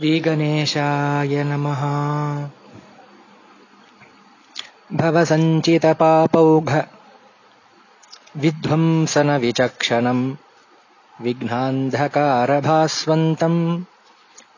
श्रीगणेशाय 0.00 1.44
नमः। 1.44 1.82
भवसञ्चितपापौघ 4.92 6.76
विध्वंसनविचक्षणम् 8.36 10.34
विघ्नान्धकारभास्वन्तम् 11.20 13.82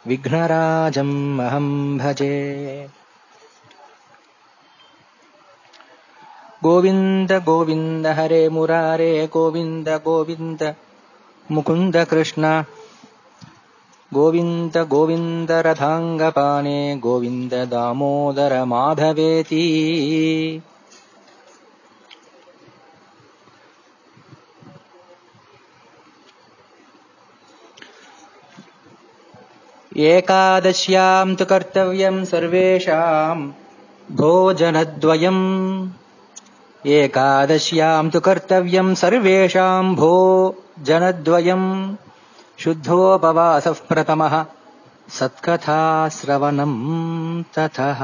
विघ्नराजम् 0.07 1.41
अहम् 1.41 1.99
भजे। 1.99 2.89
गोविन्द 6.63 7.33
गोविन्द 7.33 8.07
हरे 8.07 8.49
मुरारे 8.49 9.27
गोविन्द 9.27 9.89
गोविन्द 9.89 10.75
मुकुन्द 11.51 11.97
कृष्ण 11.97 12.65
गोविन्द 14.13 14.77
गोविन्द 14.77 15.51
रथाङ्गपाणे 15.51 16.97
गोविन्द 16.97 17.55
दामोदर 17.55 18.65
माधवेति। 18.65 20.63
एकादश्याम् 29.97 31.37
तु 31.37 31.45
कर्तव्यम् 31.45 32.25
सर्वेषाम् 32.25 33.53
भोजनद्वयम्। 34.13 35.91
एकादश्याम् 36.87 38.11
तु 38.11 38.21
कर्तव्यम् 38.21 38.95
सर्वेषाम् 38.95 39.97
भोजनद्वयम् 39.97 41.97
शुद्धोपवासः 42.62 43.80
प्रथमः 43.90 44.34
सत्कथाश्रवणम् 45.10 46.80
ततः 47.56 48.02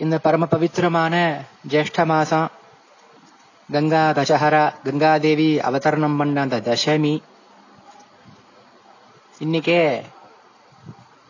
இந்த 0.00 0.14
பரம 0.18 0.44
பவித்திரமான 0.52 1.14
ஜேஷ்ட 1.66 1.98
மாசம் 2.06 2.48
கங்கா 3.68 4.02
தசஹரா 4.18 4.64
கங்காதேவி 4.84 5.46
அவதரணம் 5.68 6.18
பண்ண 6.18 6.42
அந்த 6.42 6.56
தசமி 6.66 7.14
இன்னைக்கே 9.40 9.80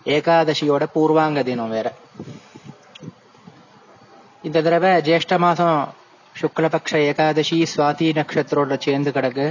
ஏகாதசியோட 0.07 0.85
பூர்வாங்க 0.95 1.43
தினம் 1.43 1.75
வேற 1.77 1.87
இந்த 4.45 4.59
தடவை 4.63 4.93
ஜேஷ்ட 5.09 5.39
மாசம் 5.39 5.79
சுக்லபக்ஷ 6.36 7.00
ஏகாதசி 7.10 7.58
சுவாதி 7.74 8.08
நட்சத்திரோட 8.18 8.76
சேர்ந்து 8.80 9.12
கிடக்கு 9.12 9.48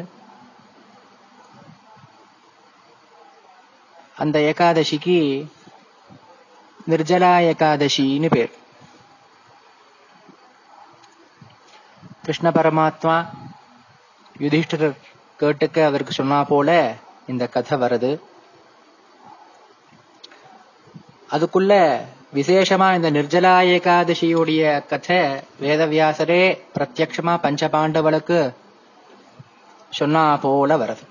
அந்த 4.16 4.38
ஏகாதசிக்கு 4.50 5.18
நிர்ஜலா 6.88 7.32
ஏகாதசின்னு 7.50 8.30
பேர் 8.34 8.52
கிருஷ்ண 12.22 12.48
பரமாத்மா 12.50 13.14
யுதிஷ்டர் 14.40 14.86
கேட்டுக்க 15.40 15.84
அவருக்கு 15.84 16.12
சொன்னா 16.12 16.44
போல 16.44 16.70
இந்த 17.26 17.44
கதை 17.46 17.78
வருது 17.78 18.10
அதுக்குள்ள 21.30 21.72
விசேஷமா 22.34 22.94
இந்த 22.94 23.10
நிர்ஜலா 23.10 23.54
ஏகாதசியுடைய 23.74 24.86
கதை 24.86 25.16
வேதவியாசரே 25.60 26.42
பிரத்யக்ஷமா 26.74 27.38
பஞ்ச 27.40 27.68
பாண்டவளுக்கு 27.68 28.54
சொன்னா 29.90 30.36
போல 30.36 30.76
வருது. 30.76 31.04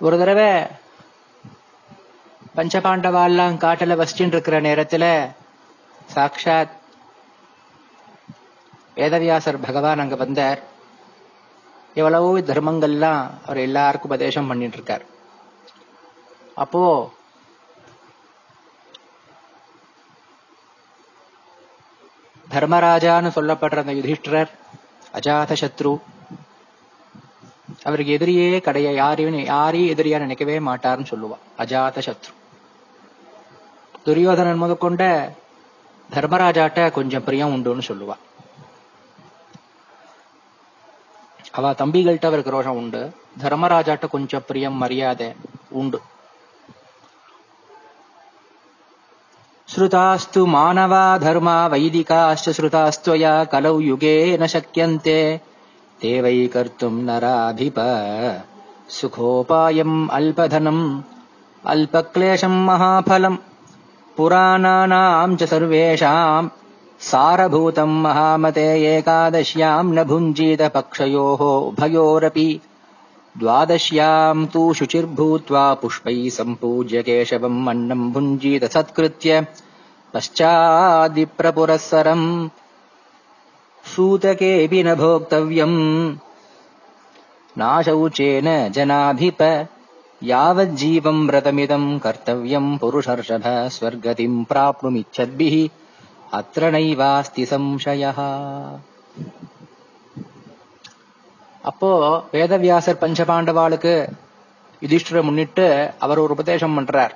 ஒரு 0.00 0.18
தடவை 0.18 0.50
பஞ்சபாண்டவாலாம் 2.56 3.56
காட்டுல 3.64 3.96
வசிச்சுட்டு 4.00 4.34
இருக்கிற 4.34 4.60
நேரத்துல 4.60 5.34
சாட்சாத் 6.06 6.74
வேதவியாசர் 8.96 9.66
பகவான் 9.66 9.98
அங்க 9.98 10.16
வந்தார். 10.16 10.76
எவ்வளவோ 11.96 12.40
தர்மங்கள்லாம் 12.40 13.30
அவர் 13.44 13.56
எல்லாருக்கும் 13.58 14.10
உபதேசம் 14.10 14.46
பண்ணிட்டு 14.46 14.76
இருக்கார் 14.76 15.04
அப்போ 16.54 16.82
தர்மராஜான்னு 22.50 23.30
சொல்லப்படுற 23.34 23.76
அந்த 23.76 23.92
யுதிஷ்டரர் 23.92 24.52
அஜாத 25.14 25.56
சத்ரு 25.60 25.92
அவருக்கு 27.82 28.18
எதிரியே 28.18 28.58
கடைய 28.58 28.94
யாரையும் 28.94 29.44
யாரையும் 29.44 29.98
எதிரியா 29.98 30.18
நினைக்கவே 30.18 30.58
மாட்டார்னு 30.58 31.10
சொல்லுவா 31.10 31.36
அஜாத 31.58 31.98
சத்ரு. 31.98 32.32
துரியோதனன் 34.04 34.62
முதற்கொண்ட 34.62 35.02
தர்மராஜாட்ட 36.10 36.90
கொஞ்சம் 36.90 37.24
பிரியம் 37.24 37.52
உண்டுன்னு 37.54 37.88
சொல்லுவா 37.88 38.16
அவ 41.52 41.70
தம்பிகள்கிட்ட 41.70 42.26
அவருக்கு 42.26 42.52
ரோஷம் 42.52 42.66
உண்டு. 42.66 43.14
தர்மராஜாட்ட 43.42 44.08
கொஞ்சம் 44.08 44.42
பிரியம் 44.46 44.74
மரியாதை 44.74 45.32
உண்டு. 45.68 46.00
ஸ்ருதாஸ்து 49.76 50.46
மானவா 50.54 51.18
தர்மா 51.18 51.68
வைதிகாஸ்ட 51.68 52.52
ஸ்ருதாஸ்துவயா 52.56 53.48
கலௌ 53.48 53.76
யுகே 53.90 54.38
ந 54.38 54.46
சக்கியந்தே 54.52 55.42
தேவை 55.98 56.50
கர்த்தும் 56.52 57.00
நராபிப 57.06 57.78
சுகோபாயம் 58.86 60.08
அல்பதனம். 60.08 61.02
அல்பக்லேஷம் 61.64 62.64
மகாபலம். 62.68 63.40
புராணானாம் 64.18 65.36
சர்வேஷாம். 65.36 66.48
सारभूतम् 67.00 68.02
महामते 68.02 68.96
एकादश्याम् 68.96 69.94
न 69.94 70.04
भुञ्जीत 70.04 70.62
पक्षयोः 70.62 71.68
उभयोरपि। 71.68 72.60
द्वादश्याम् 73.38 74.46
तु 74.46 74.74
शुचिर्भूत्वा 74.74 75.74
पुष्पैः 75.74 76.30
सम्पूज्य 76.30 77.02
केशवम् 77.02 77.68
अन्नम् 77.68 78.12
भुञ्जीत 78.12 78.64
सत्कृत्य 78.64 79.46
पश्चादिप्रपुरःसरम् 80.14 82.48
सूतकेऽपि 83.96 84.82
न 84.82 84.94
भोक्तव्यम्। 84.94 86.16
नाशौचेन 87.58 88.72
जनाधिप 88.72 89.68
यावज्जीवम् 90.22 91.26
व्रतमिदम् 91.26 92.00
कर्तव्यम् 92.00 92.78
पुरुषर्षभ 92.78 93.42
स्वर्गतिम् 93.46 94.44
प्राप्नुमिच्छद्भिः 94.44 95.87
அத்திர 96.36 96.64
நைவாஸ்தி 96.74 97.42
சம்சயா 97.50 98.10
அப்போ 101.62 101.90
வேதவியாசர் 102.32 103.00
பஞ்சபாண்டவாளுக்கு 103.02 103.94
யுதிஷ்டரை 104.80 105.22
முன்னிட்டு 105.22 105.90
அவர் 105.98 106.18
ஒரு 106.18 106.32
உபதேசம் 106.32 106.76
பண்றார். 106.78 107.14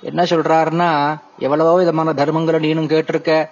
என்ன 0.00 0.22
சொல்றாருன்னா 0.22 0.90
எவ்வளவோ 1.38 1.74
விதமான 1.76 2.12
தர்மங்களை 2.12 2.58
நீனும் 2.66 2.90
கேட்டிருக்க 2.92 3.48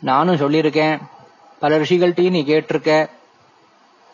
நானும் 0.00 0.40
சொல்லியிருக்கேன். 0.42 1.00
பல 1.58 1.78
ரிஷிகள்ட்டையும் 1.78 2.36
நீ 2.36 2.42
கேட்டிருக்க 2.42 3.10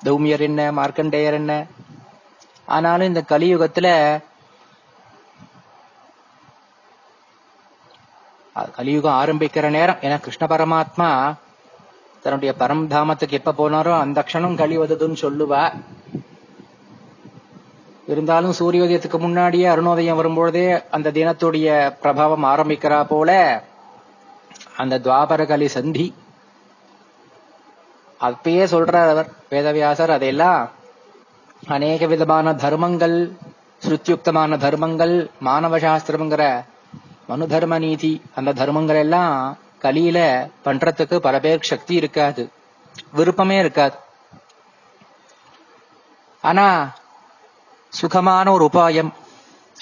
தௌமியர் 0.04 0.40
என்ன 0.40 0.72
மார்க்கண்டேயர் 0.72 1.38
என்ன. 1.40 1.66
ஆனாலும் 2.66 3.06
இந்த 3.06 3.24
கலியுகத்துல 3.28 3.88
கலியுகம் 8.76 9.18
ஆரம்பிக்கிற 9.22 9.70
நேரம். 9.70 9.96
ஏன்னா 10.00 10.20
கிருஷ்ண 10.20 10.46
பரமாத்மா 10.46 11.34
தன்னுடைய 12.22 12.54
பரம்தாமத்துக்கு 12.58 13.38
எப்ப 13.40 13.54
போனாரோ 13.58 13.98
அந்த 13.98 14.24
க்ஷணம் 14.32 14.56
கலி 14.56 14.78
வந்ததுன்னு 14.78 15.18
சொல்லுவா. 15.24 15.62
இருந்தாலும் 18.06 18.54
சூரியோதயத்துக்கு 18.58 19.18
முன்னாடியே 19.18 19.66
அருணோதயம் 19.66 20.18
வரும்பொழுதே 20.20 20.84
அந்த 20.90 21.10
தினத்துடைய 21.10 21.68
பிரபாவம் 22.02 22.46
ஆரம்பிக்கிறா 22.52 23.04
போல 23.04 23.30
அந்த 24.76 24.98
துவாபரகலி 24.98 25.66
சந்தி. 25.66 26.14
அப்பயே 28.20 28.64
சொல்றார் 28.74 29.10
அவர் 29.14 29.30
வேதவியாசர் 29.50 30.12
அதையெல்லாம் 30.16 30.70
அநேக 31.66 32.06
விதமான 32.06 32.54
தர்மங்கள் 32.54 33.16
ஸ்ருத்தியுக்தமான 33.86 34.56
தர்மங்கள் 34.58 35.30
மானவ 35.44 35.78
சாஸ்திரம்ங்கிற 35.84 36.44
மனு 37.26 37.46
தர்ம 37.46 37.78
நீதி 37.78 38.22
அந்த 38.34 38.52
தர்மங்கள் 38.52 38.96
எல்லாம் 38.96 39.58
கலியில 39.82 40.50
பண்றதுக்கு 40.64 41.16
பல 41.16 41.40
பேருக்கு 41.40 41.66
சக்தி 41.66 41.94
இருக்காது. 41.94 42.50
விருப்பமே 43.12 43.58
இருக்காது. 43.58 43.96
ஆனா 46.42 46.90
சுகமான 47.88 48.50
ஒரு 48.50 48.70
உபாயம். 48.72 49.12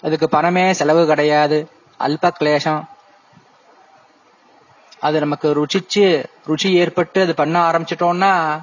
அதுக்கு 0.03 0.29
பணமே 0.29 0.73
செலவு 0.73 1.07
கிடையாது. 1.07 1.71
அல்ப 1.99 2.31
கிளேசம் 2.41 2.85
அது 5.01 5.21
நமக்கு 5.21 5.65
ருச்சிச்சு 5.65 6.25
ருச்சி 6.47 6.73
ஏற்பட்டு 6.73 7.23
அது 7.23 7.35
பண்ண 7.35 7.71
ஆரம்பிச்சிட்டோம்னா 7.71 8.63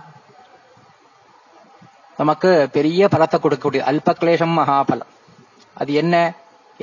நமக்கு 2.17 2.69
பெரிய 2.71 3.07
பலத்தை 3.11 3.35
கொடுக்கக்கூடிய 3.35 3.79
அல்ப 3.79 4.13
கிளேசம் 4.13 4.53
மகாபலம். 4.53 5.07
அது 5.73 5.93
என்ன? 5.93 6.31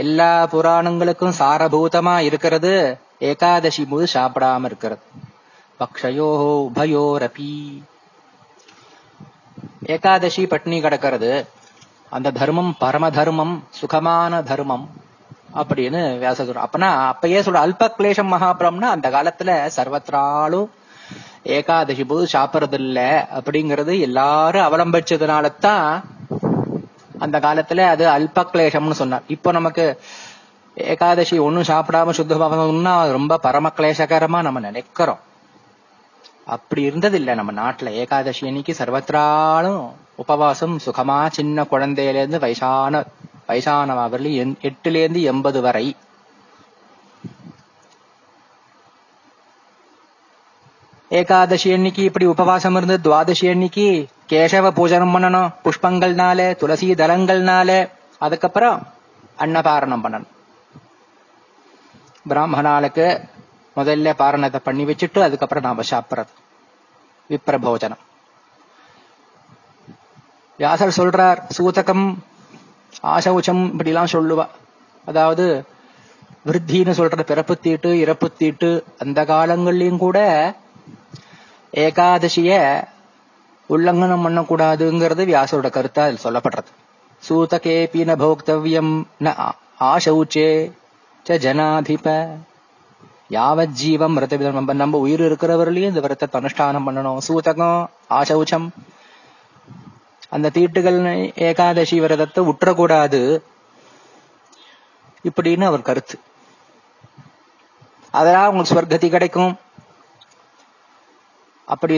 எல்லா 0.03 0.33
புராணங்களுக்கும் 0.53 1.39
சாரபூதமா 1.39 2.15
இருக்கிறது. 2.29 2.73
ஏகாதசி 3.29 3.85
போது 3.85 4.07
சாப்பிடாம 4.15 4.65
இருக்கிறது. 4.65 5.05
பக்ஷயோ 5.81 6.29
உபயோரபி. 6.69 7.53
ஏகாதசி 9.95 10.43
பட்னி 10.45 10.79
கிடக்கிறது. 10.81 11.33
அந்த 12.11 12.31
தர்மம் 12.31 12.73
பரம 12.79 13.07
தர்மம் 13.11 13.55
சுகமான 13.81 14.43
தர்மம் 14.43 14.87
அப்படின்னு 15.61 16.01
வியாச 16.23 16.45
சொல்ற 16.47 16.61
அப்பனா 16.67 16.89
அப்பயே 17.11 17.41
சொல்ற 17.47 17.59
அல்ப 17.65 17.89
கிளேஷம் 17.99 18.33
மகாபுரம்னா 18.35 18.89
அந்த 18.97 19.09
காலத்துல 19.17 19.51
சர்வத்தாலும் 19.77 20.69
ஏகாதசி 21.57 22.05
போது 22.05 22.25
சாப்பிடுறது 22.33 22.79
இல்ல 22.85 23.01
அப்படிங்கறது 23.39 23.95
எல்லாரும் 24.01 24.67
அவலம்பிச்சதுனால 24.69 25.47
தான் 25.59 25.91
அந்த 27.19 27.39
காலத்துல 27.39 27.79
அது 27.79 28.05
அல்ப 28.09 28.91
சொன்னார். 28.91 29.23
இப்போ 29.29 29.53
நமக்கு 29.53 30.01
ஏகாதசி 30.77 31.39
ஒண்ணும் 31.39 31.63
சாப்பிடாம 31.63 32.13
சுத்தமாகணும்னா 32.19 33.11
ரொம்ப 33.11 33.39
பரம 33.39 33.71
கிளேசகரமா 33.77 34.43
நம்ம 34.43 34.61
நினைக்கிறோம். 34.61 35.19
அப்படி 36.45 36.83
இருந்தது 36.83 37.21
நம்ம 37.21 37.53
நாட்டுல. 37.53 37.89
ஏகாதசி 38.03 38.47
அன்னைக்கு 38.47 38.75
சர்வத்திராலும் 38.79 39.81
உபவாசம் 40.17 40.79
சுகமா 40.87 41.29
சின்ன 41.29 41.63
குழந்தையில 41.63 42.21
இருந்து 42.23 42.39
வயசான 42.39 43.05
வயசானவ 43.49 44.01
எட்டுல 44.69 45.01
இருந்து 45.03 45.23
எண்பது 45.23 45.61
வரை 45.61 45.97
ஏகாதசி 51.09 51.73
அன்னைக்கு 51.73 52.03
இப்படி 52.03 52.25
உபவாசம் 52.25 52.77
இருந்து 52.77 53.11
துவாதசி 53.11 53.51
அன்னைக்கு 53.51 54.09
கேசவ 54.29 54.71
பூஜனம் 54.71 55.15
பண்ணணும். 55.15 55.55
புஷ்பங்கள்னால 55.65 56.57
துளசி 56.57 56.93
தலங்கள்னால. 56.93 57.91
அதுக்கப்புறம் 58.19 58.87
அன்னபாரணம் 59.39 60.03
பண்ணணும். 60.05 60.29
பிராமணாளுக்கு 62.29 63.29
முதல்ல 63.77 64.13
பாரணத்தை 64.15 64.61
பண்ணி 64.65 64.85
வச்சுட்டு 64.85 65.19
அதுக்கப்புறம் 65.19 65.65
நாம 65.65 65.83
சாப்பிடுறது. 65.91 66.33
விப்ரபோஜனம். 67.31 68.05
வியாசர் 70.57 70.95
சொல்றார் 70.97 71.39
சூதகம் 71.49 72.23
ஆசௌச்சம் 73.03 73.73
இப்படிலாம் 73.73 74.13
சொல்லுவா. 74.13 74.47
அதாவது 75.05 75.65
விருத்தின்னு 76.47 76.93
சொல்ற 76.93 77.23
பிறப்பு 77.23 77.57
தீட்டு 77.57 78.01
இறப்பு 78.01 78.33
தீட்டு 78.33 78.85
அந்த 78.99 79.25
காலங்கள்லயும் 79.25 79.97
கூட 79.97 80.19
ஏகாதசிய 81.73 82.85
உல்லங்கனம் 83.71 84.25
பண்ணக்கூடாதுங்கிறது 84.27 85.25
வியாசரோட 85.33 85.69
கருத்தா 85.77 86.01
அதில் 86.01 86.25
சொல்லப்படுறது. 86.25 86.71
சூதகேபி 87.29 88.01
ந 88.11 88.15
போக்தவ்யம் 88.25 89.05
ந 89.21 89.35
ஆசௌச்சே 89.81 90.73
ச 91.27 91.39
ஜனாதிப. 91.45 92.29
யாவத் 93.31 93.75
ஜீவம் 93.81 94.15
விரத 94.15 94.51
நம்ம 94.51 94.73
நம்ம 94.73 94.99
உயிர் 94.99 95.21
இருக்கிறவர்களையும் 95.21 95.91
இந்த 95.93 96.01
விரதத்தை 96.01 96.41
அனுஷ்டானம் 96.41 96.87
பண்ணணும். 96.87 97.19
சூதகம் 97.19 97.91
ஆசௌச்சம் 98.11 98.69
அந்த 100.29 100.51
தீட்டுகள் 100.55 101.33
ஏகாதசி 101.35 102.01
விரதத்தை 102.01 102.45
உற்றக்கூடாது 102.45 103.43
இப்படின்னு 105.25 105.65
அவர் 105.65 105.83
கருத்து. 105.83 106.19
அதெல்லாம் 108.11 108.49
உங்களுக்கு 108.49 108.75
ஸ்வர்கதி 108.75 109.09
கிடைக்கும். 109.09 109.59
அப்படி 111.68 111.96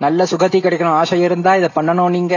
நல்ல 0.00 0.26
சுகத்தி 0.32 0.58
கிடைக்கணும் 0.64 0.98
ஆசை 1.00 1.20
இருந்தா 1.28 1.54
இதை 1.60 1.70
பண்ணணும் 1.76 2.14
நீங்க 2.16 2.36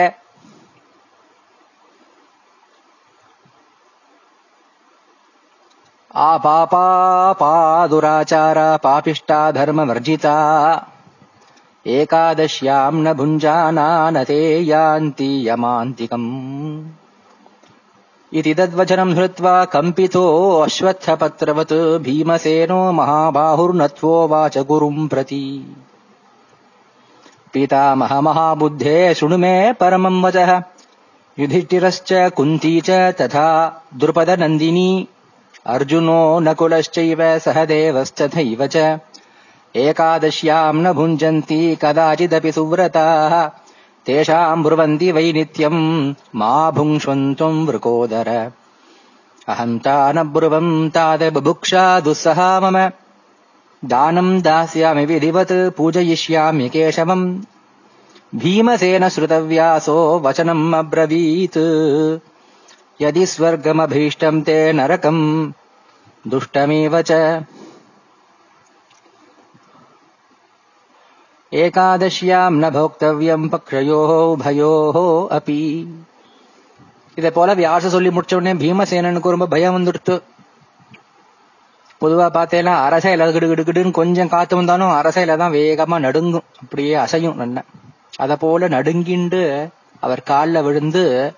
ஆ 6.15 6.31
பாபா 6.37 6.85
பாதுராச்சார 7.41 8.59
பாபிஷ்டா 8.87 9.39
தர்ம 9.57 9.85
வர்ஜிதா 9.91 10.33
एकादश्याम् 11.85 13.01
न 13.03 13.13
भुञ्जाना 13.13 13.87
न 14.09 14.23
ते 14.23 14.39
यान्ति 14.63 15.27
यमान्तिकम् 15.47 16.27
इति 18.31 18.53
तद्वचनम् 18.53 19.13
श्रुत्वा 19.15 19.55
कम्पितो 19.73 20.23
अश्वत्थपत्रवत् 20.59 21.73
भीमसेनो 22.03 22.79
महाबाहुर्नत्वोवाच 22.99 24.57
गुरुम् 24.69 25.09
प्रति 25.09 25.43
पितामह 27.57 28.19
महाबुद्धे 28.27 28.97
शृणु 29.19 29.37
मे 29.43 29.55
परमम् 29.79 30.23
वचः 30.25 30.51
युधिष्ठिरश्च 31.37 32.11
कुन्ती 32.37 32.79
च 32.87 32.99
तथा 33.21 33.47
द्रुपदनन्दिनी 33.99 34.89
अर्जुनो 35.75 36.21
नकुलश्चैव 36.47 37.21
सहदेवश्चथैव 37.45 38.65
च 38.75 38.99
एकादश्याम् 39.83 40.81
न 40.85 40.91
भुञ्जन्ति 40.97 41.59
कदाचिदपि 41.83 42.51
सुव्रताः 42.57 43.35
तेषाम् 44.05 44.63
ब्रुवन्ति 44.63 45.11
वै 45.15 45.31
नित्यम् 45.33 45.81
मा 46.39 46.53
भुङ्क्ष्वन्त्वम् 46.77 47.65
वृकोदर 47.67 48.29
अहम् 49.53 49.79
ता 49.85 49.95
न 50.15 50.23
ब्रुवम् 50.33 50.89
ताद 50.95 51.23
बुभुक्षा 51.33 51.83
दुःसहा 52.07 52.49
मम 52.63 52.77
दानम् 53.83 54.41
दास्यामि 54.41 55.05
विधिवत् 55.05 55.55
पूजयिष्यामि 55.77 56.67
केशवम् 56.69 57.25
भीमसेन 58.33 59.07
श्रुतव्यासो 59.09 59.97
वचनम् 60.19 60.75
अब्रवीत् 60.75 61.59
यदि 62.99 63.25
स्वर्गमभीष्टम् 63.25 64.43
ते 64.43 64.57
नरकम् 64.73 65.23
दुष्टमेव 66.25 67.01
च 67.01 67.11
ஏகாதசியாம் 71.51 72.55
ந 72.61 72.67
போக்தவ்யம் 72.75 73.43
பக்ஷயோ 73.53 73.99
பயோ 74.41 74.69
அப்பி 75.37 75.57
இதை 77.17 77.29
போல 77.35 77.53
வியாச 77.59 77.89
சொல்லி 77.95 78.09
முடிச்ச 78.15 78.33
உடனே 78.39 78.53
பீமசேனனுக்கு 78.61 79.33
ரொம்ப 79.35 79.47
பயம் 79.51 79.75
வந்துடுத்து 79.77 80.15
பொதுவா 82.00 82.26
பார்த்தேன்னா 82.28 82.74
அரசையில 82.88 83.32
கிடு 83.32 83.54
கிடுகிடுன்னு 83.54 83.90
கொஞ்சம் 83.90 84.28
காத்து 84.28 84.56
வந்தாலும் 84.56 84.88
அரசையில 84.88 85.36
தான் 85.36 85.52
வேகமா 85.52 85.98
நடுங்கும். 85.98 86.44
அப்படியே 86.62 86.94
அசையும் 86.94 87.36
நல்ல. 87.36 87.64
அத 88.16 88.36
போல 88.36 88.68
நடுங்கிண்டு 88.68 89.68
அவர் 90.00 90.22
காலில் 90.22 90.62
விழுந்து 90.62 91.34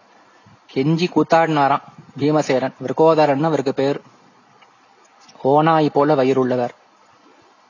கெஞ்சி 0.74 1.06
கூத்தாடினாராம் 1.14 1.82
பீமசேரன். 2.18 2.74
விருகோதரன் 2.78 3.44
அவருக்கு 3.44 3.74
பேர். 3.74 4.00
ஓனாய் 5.44 5.90
போல 5.92 6.14
வயிறுள்ளவர் 6.14 6.74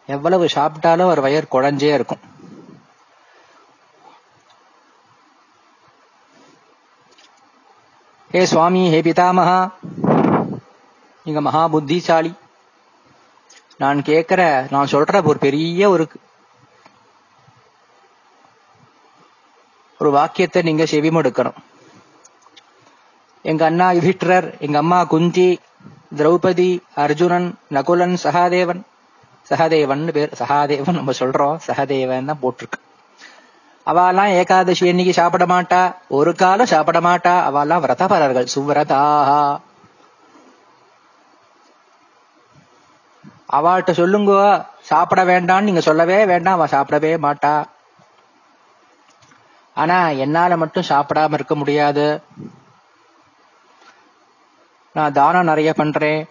எவ்வளவு 0.06 0.48
சாப்பிட்டாலும் 0.54 1.08
அவர் 1.08 1.20
வயிறு 1.20 1.46
குழஞ்சே 1.52 1.94
இருக்கும். 1.94 2.18
ஹே 8.32 8.46
சுவாமி 8.46 8.90
ஹே 8.90 9.00
பிதாமகா. 9.00 9.72
நீங்க 11.24 11.40
மகா 11.40 11.68
புத்திசாலி. 11.68 12.34
நான் 13.80 14.02
கேட்கிற 14.02 14.66
நான் 14.70 14.88
சொல்ற 14.90 15.24
ஒரு 15.24 15.38
பெரிய 15.38 15.90
ஒரு 15.90 16.08
ஒரு 19.98 20.10
வாக்கியத்தை 20.10 20.62
நீங்க 20.62 20.82
செவிமடுக்கணும். 20.82 21.58
எங்க 23.42 23.64
அண்ணா 23.64 23.90
யுதிஷ்டரர் 23.90 24.58
எங்க 24.58 24.78
அம்மா 24.78 25.04
குந்தி 25.04 25.60
திரௌபதி 26.16 26.80
அர்ஜுனன் 26.94 27.58
நகுலன் 27.70 28.16
சகாதேவன். 28.22 28.82
சகாதேவன் 29.50 30.10
பேர் 30.10 30.36
சகாதேவன் 30.38 30.92
நம்ம 30.92 31.12
சொல்றோம். 31.18 31.58
சகதேவன் 31.66 32.24
தான் 32.24 32.38
போட்டிருக்கு. 32.42 32.80
அவாலாம் 33.86 34.32
ஏகாதசி 34.32 34.92
என்னைக்கு 34.92 35.10
சாப்பிட 35.10 35.46
மாட்டா. 35.46 35.94
ஒரு 36.08 36.34
காலம் 36.34 36.66
சாப்பிட 36.66 37.00
மாட்டா. 37.00 37.34
அவாலாம் 37.48 37.80
விரதபரர்கள். 37.80 38.46
சுவிரதாக. 38.54 39.60
அவள்கிட்ட 43.52 43.92
சொல்லுங்க 43.92 44.32
சாப்பிட 44.80 45.20
வேண்டாம்னு 45.24 45.68
நீங்க 45.68 45.80
சொல்லவே 45.80 46.24
வேண்டாம் 46.24 46.60
அவ 46.60 46.66
சாப்பிடவே 46.66 47.12
மாட்டா. 47.26 47.54
ஆனா 49.74 50.08
என்னால 50.08 50.56
மட்டும் 50.56 50.88
சாப்பிடாம 50.88 51.32
இருக்க 51.32 51.54
முடியாது. 51.54 52.22
நான் 54.92 55.12
தானம் 55.12 55.44
நிறைய 55.44 55.72
பண்றேன். 55.72 56.28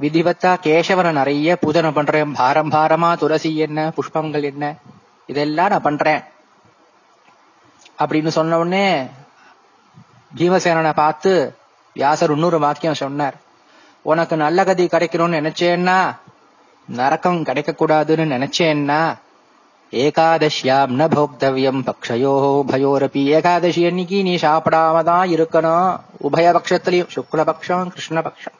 விதிவத்தா 0.00 0.50
கேசவனை 0.66 1.10
நிறைய 1.12 1.58
பூஜனை 1.62 1.90
பண்றேன். 1.92 2.32
பாரம் 2.32 2.70
பாரமா 2.70 3.10
துளசி 3.16 3.56
என்ன 3.56 3.92
புஷ்பங்கள் 3.96 4.42
என்ன 4.42 4.74
இதெல்லாம் 5.26 5.68
நான் 5.68 5.86
பண்றேன். 5.88 6.22
அப்படின்னு 7.98 8.28
சொன்ன 8.28 8.58
உடனே 8.58 8.86
பீமசேனனை 10.36 10.92
பார்த்து 10.94 11.32
வியாசர் 11.94 12.30
இன்னொரு 12.30 12.58
வாக்கியம் 12.58 13.00
சொன்னார். 13.02 13.36
உனக்கு 14.02 14.36
நல்ல 14.36 14.64
கதி 14.64 14.84
கிடைக்கணும்னு 14.86 15.40
நினைச்சேன்னா 15.40 15.98
நரக்கம் 16.86 17.42
கிடைக்கக்கூடாதுன்னு 17.42 18.24
நினைச்சேன்னா 18.24 19.18
ஏகாதசியாம் 19.90 20.92
ந 20.92 21.08
போக்தவியம் 21.08 21.86
பக்ஷயோ 21.86 22.62
உபயோரப்பி 22.66 23.24
ஏகாதசி 23.24 23.86
அன்னைக்கு 23.86 24.22
நீ 24.22 24.34
சாப்பிடாம 24.34 25.02
தான் 25.02 25.28
இருக்கணும். 25.28 26.00
உபயபக்ஷத்திலையும் 26.32 27.08
சுக்லபக்ஷம் 27.14 27.88
கிருஷ்ணபக்ஷம். 27.96 28.58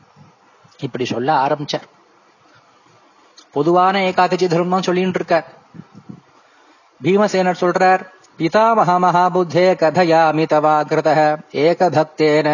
இப்படி 0.78 1.04
சொல்ல 1.04 1.32
ஆரம்பிச்சார். 1.32 1.88
பொதுவான 3.52 4.02
ஏகாதசி 4.02 4.46
தர்மம் 4.46 4.82
சொல்லிட்டு 4.82 5.12
இருக்கார். 5.14 5.46
பீமசேனர் 7.04 7.56
சொல்றார் 7.60 8.00
பிதாமக 8.38 8.98
மகாபுத்தே 8.98 9.74
கதையாமி 9.74 10.44
தவாகிருத 10.46 11.38
ஏகபக்தேன 11.52 12.48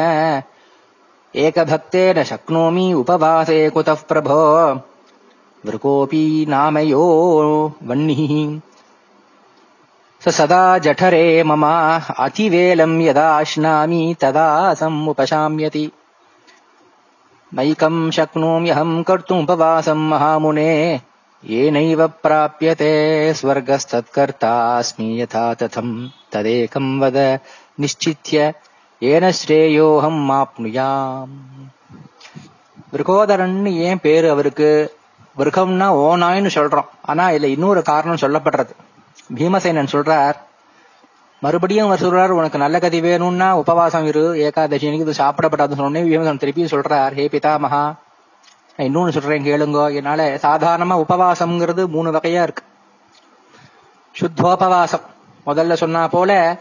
ஏகபக்தேன 1.32 2.24
சக்னோமி 2.24 2.94
உபவாசே 2.94 3.68
குதः 3.68 3.96
பிரபோ. 4.08 4.80
விருகோபி 5.63 6.23
நாமயோ 6.53 7.03
வன்னிः 7.89 8.33
स 10.21 10.31
सदा 10.37 10.61
जठरे 10.83 11.25
मम 11.49 11.63
अतिवेलं 12.25 12.93
यदाश्नामि 13.01 14.03
तदा 14.21 14.47
समुपशाम्यति 14.81 15.85
नैकम् 17.51 18.11
शक्नोम्यहम् 18.17 19.03
कर्तुमुपवासम् 19.09 20.07
महामुने 20.11 20.71
येनैव 21.43 22.05
प्राप्यते 22.23 22.93
स्वर्गस्तत्कर्तास्मि 23.39 25.09
यथा 25.21 25.45
तथम् 25.61 25.93
तदेकम् 26.33 26.99
वद 27.01 27.17
निश्चित्य 27.81 28.53
येन 29.01 29.25
श्रेयोऽहम् 29.39 30.31
ஆப்னுயாம் 30.39 31.31
விருகோதரன் 32.93 33.55
ஏன் 33.87 34.01
பேரு 34.03 34.27
அவருக்கு 34.33 34.69
விருகம்னா 35.38 35.88
ஓனாய்னு 36.06 36.50
சொல்றோம். 36.54 36.88
ஆனா 37.02 37.28
இதுல 37.28 37.44
இன்னொரு 37.44 37.82
காரணம் 37.82 38.22
சொல்லப்படுறது. 38.22 38.70
பீமசேனன் 39.34 39.92
சொல்றார் 39.92 40.36
மறுபடியும் 41.40 41.86
அவர் 41.86 42.02
சொல்றார் 42.02 42.28
உனக்கு 42.28 42.58
நல்ல 42.58 42.78
கதி 42.78 43.00
வேணும்னா 43.00 43.56
உபவாசம் 43.56 44.06
இரு 44.06 44.36
ஏகாதசி 44.38 44.92
இது 44.92 45.10
சாப்பிடப்படாதுன்னு 45.10 45.82
சொன்னே 45.84 46.02
பீமசேனன் 46.08 46.36
திருப்பி 46.36 46.64
சொல்றார் 46.64 47.12
ஹே 47.12 47.28
பிதாமகா 47.32 47.82
நான் 48.76 48.88
இன்னொன்னு 48.88 49.08
சொல்றேன் 49.08 49.44
கேளுங்கோ. 49.44 49.94
என்னால 49.94 50.34
சாதாரணமா 50.42 51.04
உபவாசம்ங்கிறது 51.08 51.86
மூணு 51.86 52.12
வகையா 52.12 52.42
இருக்கு. 52.42 52.62
சுத்தோபவாசம். 54.20 55.06
முதல்ல 55.46 55.72
சொன்னா 55.72 56.08
போல 56.08 56.60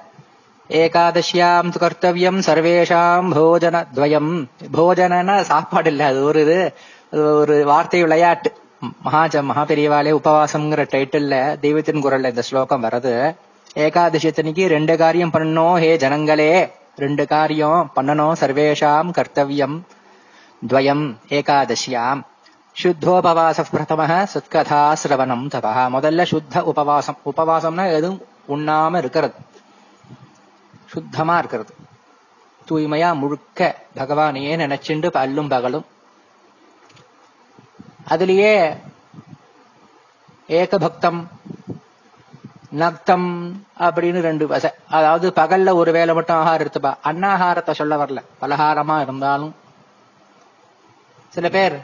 ஏகாதசியாம் 0.70 1.70
கர்த்தவியம் 1.84 2.40
சர்வேஷாம் 2.48 3.28
போஜன 3.34 3.86
துவயம் 3.94 4.48
போஜனன்னா 4.74 5.42
சாப்பாடு 5.42 5.90
இல்ல 5.90 6.06
அது 6.06 6.24
ஒரு 6.24 6.42
இது 6.42 6.74
ஒரு 7.36 7.66
வார்த்தை 7.66 8.02
விளையாட்டு. 8.02 8.54
மகாஜ 8.82 9.42
மகாபெரியவாலே 9.42 10.12
உபவாசம்ங்கிற 10.24 10.82
டைட்டில்ல 10.94 11.60
தெய்வத்தின் 11.60 12.04
குரல்ல 12.04 12.30
இந்த 12.30 12.42
ஸ்லோகம் 12.42 12.84
வருது 12.84 13.36
ஏகாதசித்தனைக்கு 13.76 14.68
ரெண்டு 14.68 14.98
காரியம் 14.98 15.30
பண்ணணும் 15.30 15.80
ஹே 15.80 15.96
ஜனங்களே 15.96 16.72
ரெண்டு 16.96 17.28
காரியம் 17.28 17.92
பண்ணணும் 17.96 18.34
சர்வேஷாம் 18.40 19.10
கர்த்தவியம் 19.12 19.82
துவயம் 20.68 21.16
ஏகாதசியாம். 21.30 22.22
சுத்தோபவாச 22.84 23.64
பிரதம 23.72 24.24
சத்கதா 24.24 24.96
சிரவணம் 25.04 25.50
தபா 25.50 25.86
முதல்ல 25.88 26.26
சுத்த 26.26 26.64
உபவாசம். 26.64 27.18
உபவாசம்னா 27.26 27.94
எதுவும் 27.94 28.22
உண்ணாம 28.48 28.98
இருக்கிறது. 28.98 29.34
சுத்தமா 30.86 31.38
இருக்கிறது. 31.38 31.74
தூய்மையா 32.70 33.14
முழுக்க 33.14 33.76
பகவானையே 33.96 34.56
நினைச்சுண்டு 34.56 35.08
பல்லும் 35.10 35.50
பகலும் 35.50 35.86
அதுலேயே 38.10 38.78
ஏகபக்தம் 40.48 41.28
நக்தம் 42.70 43.62
அப்படின்னு 43.80 44.20
ரெண்டு 44.20 44.48
வசை. 44.48 44.70
அதாவது 44.90 45.34
பகல்ல 45.36 45.74
ஒரு 45.74 45.92
வேளை 45.92 46.16
மட்டும் 46.16 46.36
ஆகாரம் 46.36 46.68
எடுத்துப்பா. 46.68 46.94
அன்னாகாரத்தை 47.04 47.72
சொல்ல 47.72 48.06
வரல. 48.06 48.24
பலகாரமா 48.42 49.02
இருந்தாலும். 49.02 49.56
சில 51.30 51.50
பேர் 51.50 51.80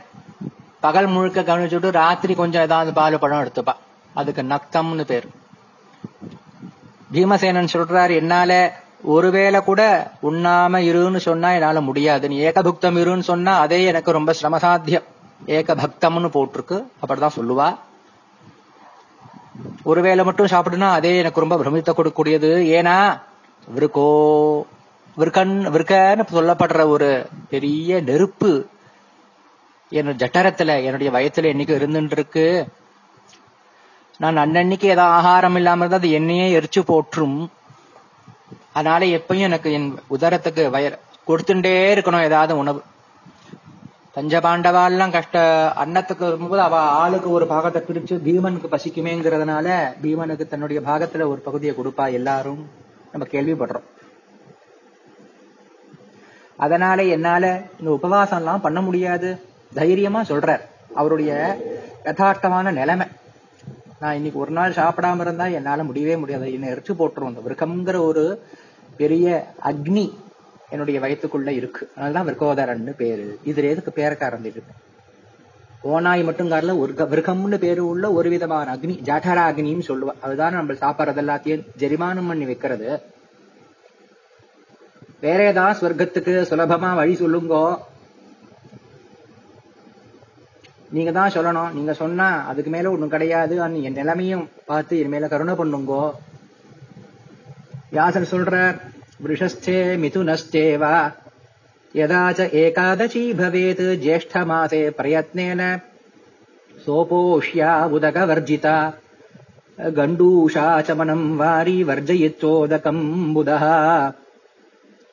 பகல் 0.80 1.06
முழுக்க 1.06 1.42
கவனிச்சுட்டு 1.42 1.92
ராத்திரி 1.92 2.36
கொஞ்சம் 2.36 2.62
ஏதாவது 2.62 2.94
பால் 2.94 3.20
பழம் 3.20 3.44
எடுத்துப்பா. 3.44 3.74
அதுக்கு 4.14 4.42
நக்தம்னு 4.42 5.02
பேர். 5.02 5.28
பீமசேனன் 7.14 7.68
சொல்றாரு 7.74 8.16
என்னால 8.16 8.82
ஒருவேளை 9.04 9.64
கூட 9.64 10.12
உண்ணாம 10.24 10.80
இருன்னு 10.80 11.18
சொன்னா 11.18 11.52
என்னால 11.52 11.82
முடியாது. 11.82 12.28
நீ 12.28 12.40
ஏகபுக்தம் 12.40 12.98
இருன்னு 12.98 13.20
சொன்னா 13.20 13.60
அதே 13.60 13.84
எனக்கு 13.84 14.12
ரொம்ப 14.12 14.34
சிரமசாத்தியம். 14.34 15.04
ஏகபக்தம்னு 15.46 16.30
போட்டிருக்கு. 16.36 16.86
அப்படிதான் 17.02 17.38
சொல்லுவா. 17.40 17.78
ஒருவேளை 19.84 20.26
மட்டும் 20.26 20.46
சாப்பிடுனா 20.46 20.90
அதே 20.90 21.18
எனக்கு 21.18 21.40
ரொம்ப 21.40 21.56
பிரமித்த 21.56 21.92
கொடுக்கக்கூடியது. 21.94 22.52
ஏன்னா 22.78 23.22
விருக்கோ 23.76 24.08
விற்கன் 25.18 25.56
விற்கன்னு 25.74 26.24
சொல்லப்படுற 26.34 26.88
ஒரு 26.88 27.28
பெரிய 27.50 28.02
நெருப்பு 28.02 28.68
என்னோட 29.92 30.16
ஜட்டரத்துல 30.24 30.84
என்னுடைய 30.84 31.12
வயத்துல 31.12 31.50
என்னைக்கு 31.54 31.76
இருந்துட்டு 31.80 32.12
இருக்கு 32.12 32.68
நான் 34.18 34.38
அன்னன்னைக்கு 34.38 34.84
ஏதாவது 34.84 35.18
ஆகாரம் 35.18 35.56
இல்லாம 35.56 35.80
இருந்தா 35.80 35.98
அது 35.98 36.12
என்னையே 36.12 36.60
எரிச்சு 36.60 36.82
போற்றும். 36.86 37.52
அதனால 38.74 39.06
எப்பயும் 39.06 39.48
எனக்கு 39.50 39.72
என் 39.72 40.00
உதரத்துக்கு 40.10 40.70
வயர் 40.70 41.00
கொடுத்துட்டே 41.28 41.76
இருக்கணும். 41.96 42.24
ஏதாவது 42.24 42.58
உணவு. 42.58 42.84
பஞ்சபாண்டவாலாம் 44.16 45.12
கஷ்ட 45.12 45.40
அன்னத்துக்கு 45.76 46.20
வரும்போது 46.20 46.62
அவ 46.62 46.78
ஆளுக்கு 46.78 47.32
ஒரு 47.32 47.48
பாகத்தை 47.48 47.82
பிரிச்சு 47.82 48.10
பீமனுக்கு 48.10 48.68
பசிக்குமேங்கிறதுனால 48.72 49.94
பீமனுக்கு 50.02 50.48
தன்னுடைய 50.48 50.82
பாகத்துல 50.82 51.28
ஒரு 51.28 51.42
பகுதியை 51.44 51.76
கொடுப்பா 51.76 52.12
எல்லாரும். 52.12 52.70
நம்ம 53.12 53.28
கேள்விப்படுறோம். 53.28 53.84
அதனால 56.58 57.04
என்னால 57.04 57.62
இந்த 57.80 57.92
உபவாசம் 57.92 58.38
எல்லாம் 58.38 58.62
பண்ண 58.62 58.82
முடியாது. 58.82 59.40
தைரியமா 59.74 60.22
சொல்றார். 60.22 60.62
அவருடைய 60.96 61.58
யதார்த்தமான 62.04 62.72
நிலைமை. 62.72 63.08
நான் 64.00 64.16
இன்னைக்கு 64.16 64.40
ஒரு 64.40 64.52
நாள் 64.52 64.74
சாப்பிடாம 64.74 65.20
இருந்தா 65.20 65.46
என்னால 65.46 65.84
முடியவே 65.84 66.18
முடியாது. 66.18 66.54
என்னை 66.54 66.70
எரிச்சு 66.70 66.94
போட்டுரும். 67.00 67.28
இந்த 67.28 67.42
விருக்கம்ங்கிற 67.50 68.04
ஒரு 68.04 68.44
பெரிய 68.98 69.48
அக்னி 69.64 70.14
என்னுடைய 70.74 70.98
வயிற்றுக்குள்ள 71.04 71.50
இருக்கு. 71.60 71.84
அதனாலதான் 71.96 72.28
விருகோதரன்னு 72.30 72.94
பேரு. 73.02 73.28
இதுல 73.50 73.70
எதுக்கு 73.74 73.92
பேரக்காரன் 73.96 74.50
இருக்கு 74.52 74.74
ஓனாய் 75.92 76.22
மட்டும் 76.28 76.52
காரில் 76.52 76.80
ஒரு 76.82 76.92
விருகம்னு 77.14 77.58
பேரு 77.64 77.82
உள்ள 77.88 78.12
ஒரு 78.18 78.30
விதமான 78.34 78.68
அக்னி 78.76 78.94
ஜாட்டரா 79.10 79.44
அக்னின்னு 79.50 79.88
சொல்லுவா. 79.88 80.14
அதுதான் 80.26 80.54
நம்ம 80.54 80.74
சாப்பிட்றது 80.84 81.22
எல்லாத்தையும் 81.24 81.66
ஜெரிமானம் 81.82 82.30
பண்ணி 82.30 82.46
வைக்கிறது. 82.46 82.90
வேற 85.26 85.40
ஏதாவது 85.44 85.78
ஸ்வர்க்கத்துக்கு 85.80 86.34
சுலபமா 86.52 86.94
வழி 86.96 87.14
சொல்லுங்கோ. 87.16 87.66
நீங்க 90.96 91.12
தான் 91.12 91.36
சொல்லணும். 91.36 91.74
நீங்க 91.74 91.94
சொன்னா 92.02 92.28
அதுக்கு 92.52 92.72
மேல 92.72 92.92
ஒண்ணும் 92.92 93.14
கிடையாது. 93.16 93.56
என் 93.88 94.00
நிலைமையும் 94.00 94.50
பார்த்து 94.66 95.00
என் 95.04 95.14
மேல 95.16 95.28
கருணை 95.28 95.54
பண்ணுங்கோ. 95.54 96.04
வியாசர் 97.92 98.32
சொல்றார் 98.34 98.78
वृषस्थे 99.24 99.98
मिथुनश्चेव 99.98 101.12
यदा 101.96 102.32
च 102.32 102.40
एकादशी 102.40 103.34
भवेत् 103.34 104.02
ज्येष्ठमासे 104.02 104.90
प्रयत्नेन 104.90 105.80
सोपोष्या 106.86 107.86
उदकवर्जिता 107.86 108.94
गण्डूषाचमनम् 109.80 111.38
वारी 111.38 111.84
वर्जयित्वोदकम् 111.84 113.34
बुधः। 113.34 113.66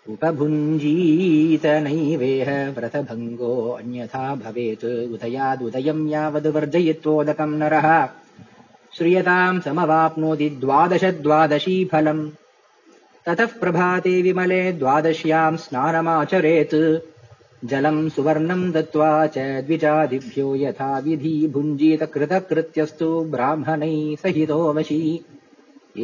उपभुञ्जीत 0.08 1.66
नैवेह 1.66 2.74
व्रतभङ्गो 2.78 3.68
अन्यथा 3.68 4.34
भवेत्। 4.34 4.84
उदयादुदयम् 4.84 6.10
यावद् 6.10 6.46
वर्जयित्वोदकम् 6.46 7.58
नरः। 7.58 8.08
श्रियताम् 8.98 9.60
समवाप्नोति 9.60 10.50
द्वादश 10.50 11.04
द्वादशी 11.04 11.84
फलम् 11.84 12.30
ततः 13.29 13.53
प्रभाते 13.59 14.21
विमले 14.21 14.62
द्वादश्याम् 14.79 15.57
स्नानमाचरेत् 15.57 16.75
जलम् 17.69 18.09
सुवर्णम् 18.15 18.71
दत्त्वा 18.74 19.09
च 19.35 19.45
द्विजादिभ्यो 19.67 20.55
यथा 20.55 20.97
विधि 21.05 21.35
भुञ्जीत 21.53 22.03
कृतकृत्यस्तु 22.13 23.09
ब्राह्मणैः 23.31 24.15
सहितो 24.24 24.59
वशी 24.77 25.00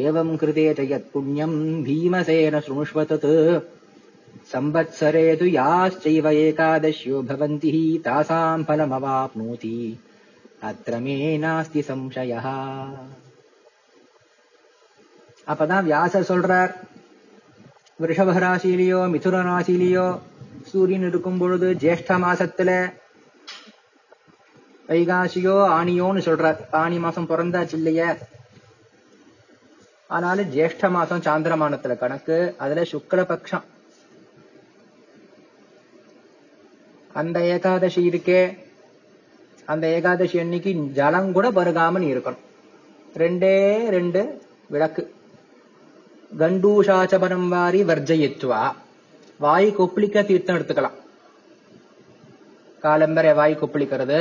एवम् 0.06 0.36
कृते 0.38 0.66
च 0.78 0.90
यत्पुण्यम् 0.92 1.56
भीमसेन 1.84 2.58
शृणुष्व 2.66 3.02
तत् 3.12 3.30
संवत्सरे 4.52 5.24
तु 5.36 5.46
याश्चैव 5.58 6.28
एकादश्यो 6.28 7.22
भवन्ति 7.32 7.72
तासाम् 8.06 8.64
फलमवाप्नोति 8.68 9.76
अत्र 10.70 10.98
मे 11.04 11.36
नास्ति 11.38 11.82
संशयः 11.82 12.48
அப்பதான் 15.52 15.86
வியாசர் 15.88 16.28
சொல்றார் 16.30 16.72
ரிஷப 17.99 18.31
ராசியிலேயோ 18.39 18.97
மிதுன 19.07 19.37
ராசியிலேயோ 19.43 20.19
சூரியன் 20.71 21.07
இருக்கும் 21.07 21.37
பொழுது 21.37 21.73
ஜேஷ்ட 21.73 22.17
மாசத்துல 22.19 22.71
வைகாசியோ 24.89 25.55
ஆணியோன்னு 25.69 26.21
சொல்றார் 26.27 26.59
ஆணி 26.71 26.99
மாசம் 26.99 27.29
பிறந்தாச்சு 27.29 27.73
இல்லையா 27.73 28.09
ஆனாலும் 30.09 30.45
ஜேஷ்ட 30.49 30.89
மாசம் 30.89 31.21
சாந்திரமானத்துல 31.21 31.97
கணக்கு 31.97 32.55
அதுல 32.57 32.83
சுக்லபக்ஷம் 32.83 33.65
அந்த 37.09 37.39
ஏகாதசி 37.39 38.01
இருக்கே 38.09 38.41
அந்த 39.67 39.87
ஏகாதசி 39.87 40.39
அன்னைக்கு 40.39 40.73
ஜலம் 40.91 41.31
கூட 41.31 41.51
பருகாம 41.51 42.03
இருக்கணும் 42.05 42.43
ரெண்டே 43.17 43.55
ரெண்டு 43.89 44.21
விளக்கு 44.69 45.03
கண்டூஷாச்சபரம் 46.31 47.47
வாரி 47.49 47.81
வர்ஜயித்வா 47.83 48.61
வாய் 49.39 49.69
கொப்பளிக்க 49.71 50.23
தீர்த்தம் 50.23 50.57
எடுத்துக்கலாம் 50.57 50.97
காலம்பரை 52.83 53.31
வாய் 53.33 53.55
கொப்பளிக்கிறது 53.55 54.19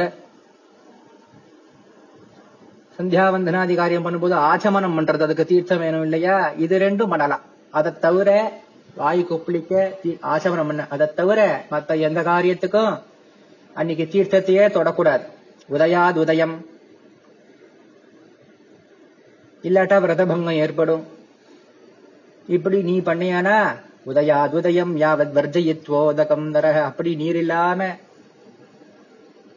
சந்தியாவந்தனாதி 2.98 3.75
காரியம் 3.75 4.06
பண்ணும்போது 4.06 4.34
ஆச்சமனம் 4.42 4.96
பண்றது 4.96 5.25
அதுக்கு 5.25 5.44
தீர்த்தம் 5.44 5.82
வேணும் 5.84 6.04
இல்லையா 6.04 6.36
இது 6.56 6.76
ரெண்டும் 6.78 7.08
பண்ணலாம் 7.08 7.42
அதை 7.75 7.90
தவிர 7.98 8.30
வாய் 8.96 9.22
கொப்பளிக்க 9.22 9.72
ஆச்சமனம் 10.26 10.68
பண்ண 10.68 10.84
அதை 10.90 11.06
தவிர 11.14 11.40
மத்த 11.70 11.98
எந்த 12.00 12.20
காரியத்துக்கும் 12.22 12.94
அன்னைக்கு 13.76 14.04
தீர்த்தத்தையே 14.06 14.64
தொடக்கூடாது 14.68 15.25
உதயாது 15.68 16.18
உதயம் 16.20 16.54
இல்லாட்டா 19.64 19.96
விரதபங்கம் 19.96 20.60
ஏற்படும் 20.60 21.04
இப்படி 22.48 22.82
நீ 22.82 23.00
பண்ணியானா? 23.00 23.76
உதயாதுதயம் 24.06 24.92
யாவத் 24.96 25.34
வர்ஜயித்வோதகம் 25.34 26.50
தர 26.50 26.84
அப்படி 26.84 27.14
நீர் 27.14 27.36
இல்லாம 27.36 27.96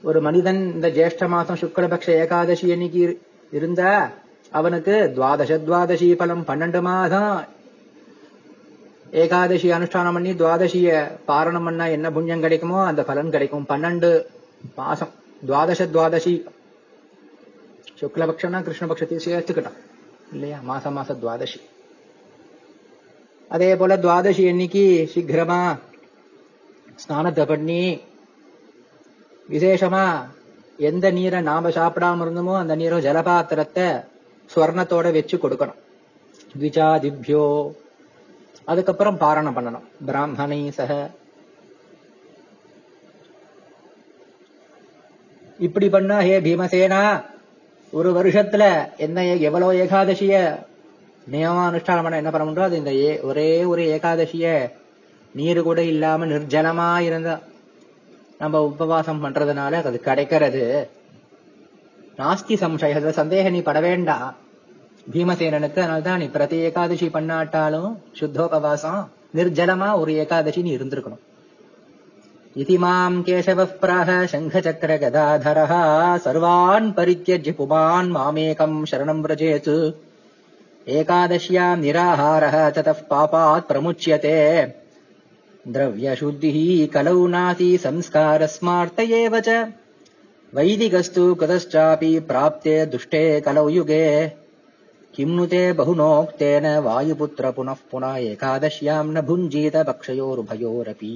ஒரு 0.03 0.21
மனிதன் 0.21 0.73
இந்த 0.73 0.89
ஜேஷ்ட 0.89 1.27
மாசம் 1.27 1.55
சுக்லபக்ஷ 1.55 2.09
ஏகாதசி 2.09 2.71
அன்னைக்கு 2.71 3.21
இருந்தா 3.51 4.11
அவனுக்கு 4.51 5.11
துவாதச 5.15 5.57
துவாதசி 5.57 6.15
பலம் 6.15 6.45
பன்னெண்டு 6.47 6.81
மாதம். 6.81 7.45
ஏகாதசி 9.11 9.71
அனுஷ்டானம் 9.71 10.13
பண்ணி 10.13 10.31
துவாதசிய 10.31 11.11
பாரணம் 11.27 11.63
பண்ணா 11.63 11.85
என்ன 11.85 12.11
புண்ணியம் 12.11 12.41
கிடைக்குமோ 12.41 12.83
அந்த 12.83 13.03
பலன் 13.03 13.29
கிடைக்கும். 13.29 13.65
பன்னெண்டு 13.69 14.25
மாசம். 14.75 15.09
துவாதச 15.47 15.85
துவாதசி 15.85 16.43
சுக்லபக்ஷம்னா 17.99 18.59
கிருஷ்ணபக்ஷத்தையும் 18.61 19.25
சேர்த்துக்கிட்டான். 19.25 19.79
இல்லையா? 20.31 20.57
மாசம் 20.61 20.93
மாசம் 20.93 21.19
துவாதசி. 21.19 21.59
அதே 23.49 23.75
போல 23.75 23.97
துவாதசி 23.97 24.47
அன்னைக்கு 24.47 25.09
சீக்கிரமா 25.11 25.77
ஸ்நானத்தை 27.07 27.47
பண்ணி 27.47 28.01
விசேஷமா 29.49 30.25
எந்த 30.77 31.11
நீரை 31.11 31.41
நாம 31.41 31.69
சாப்பிடாம 31.69 32.23
இருந்தோமோ 32.23 32.57
அந்த 32.57 32.75
நீரை 32.75 33.01
ஜலபாத்திரத்தை 33.01 34.05
ஸ்வர்ணத்தோட 34.55 35.13
வச்சு 35.13 35.37
கொடுக்கணும். 35.37 35.75
த்விஜாதிபியோ. 36.59 37.71
அதுக்கப்புறம் 38.65 39.17
பாரணம் 39.17 39.57
பண்ணணும். 39.57 40.05
பிராமணை 40.05 40.71
சக. 40.71 41.09
இப்படி 45.59 45.89
பண்ணா 45.89 46.21
ஹே 46.21 46.39
பீமசேனா 46.39 47.25
ஒரு 47.91 48.11
வருஷத்துல 48.11 48.95
என்ன 48.97 49.25
எவ்வளவு 49.25 49.73
ஏகாதசிய 49.73 50.65
நியமானுஷ்டானம் 51.31 52.05
பண்ண 52.05 52.17
என்ன 52.17 52.31
பண்ண 52.31 52.45
முடியும் 52.45 52.79
இந்த 52.79 53.21
ஒரே 53.21 53.63
ஒரு 53.63 53.83
ஏகாதசிய 53.95 54.71
நீர் 55.35 55.61
கூட 55.61 55.83
இல்லாம 55.83 56.25
நிர்ஜனமா 56.25 56.99
இருந்தா 56.99 57.39
நம்ம 58.37 58.61
உபவாசம் 58.61 59.23
பண்றதுனால 59.23 59.83
அது 59.83 59.99
கிடைக்கிறது. 59.99 60.89
நாஸ்தி 62.17 62.55
சம்சய 62.61 63.11
சந்தேக 63.21 63.49
நீ 63.49 63.61
பட 63.61 63.79
வேண்டாம் 63.79 64.35
பீமசேனனுக்கு 65.11 65.79
அதனால்தான் 65.79 66.19
நீ 66.19 66.25
பிரதி 66.25 66.57
ஏகாதசி 66.57 67.07
பண்ணாட்டாலும் 67.07 67.91
சுத்தோபவாசம் 68.19 69.07
நிர்ஜலமா 69.35 69.99
ஒரு 69.99 70.13
ஏகாதசி 70.13 70.61
நீ 70.61 70.75
இருந்திருக்கணும். 70.77 71.23
இது 72.53 72.77
மாம் 72.79 73.25
கேசவ 73.25 73.69
பிராக 73.81 74.25
சங்க 74.25 74.61
சக்கர 74.61 74.97
கதாதரா 74.97 75.81
சர்வான் 76.25 76.87
பரித்தியஜி 76.97 77.51
புமான் 77.59 78.09
மாமேகம் 78.15 78.77
சரணம் 78.91 79.23
விரஜேத்து. 79.25 79.95
एकादश्याम् 80.89 81.81
निराहारः 81.81 82.69
ततः 82.69 82.91
पापात् 82.91 83.67
प्रमुच्यते। 83.67 84.65
द्रव्यशुद्धिः 85.67 86.93
कलौ 86.93 87.27
नाति 87.27 87.77
संस्कारस्मार्त 87.77 88.99
एव 88.99 89.39
च। 89.39 89.49
वैदिकस्तु 90.55 91.35
कृतश्चापि 91.35 92.19
प्राप्ते 92.19 92.85
दुष्टे 92.85 93.41
कलौ 93.41 93.69
युगे। 93.69 94.31
किम् 95.15 95.35
नु 95.35 95.45
ते 95.45 95.73
बहुनोक्तेन 95.73 96.77
वायुपुत्र 96.79 97.51
पुनः 97.51 97.75
पुनः 97.91 98.15
एकादश्याम् 98.15 99.13
न 99.13 99.21
भुञ्जीत 99.21 99.75
पक्षयोरुभयोरपि। 99.75 101.15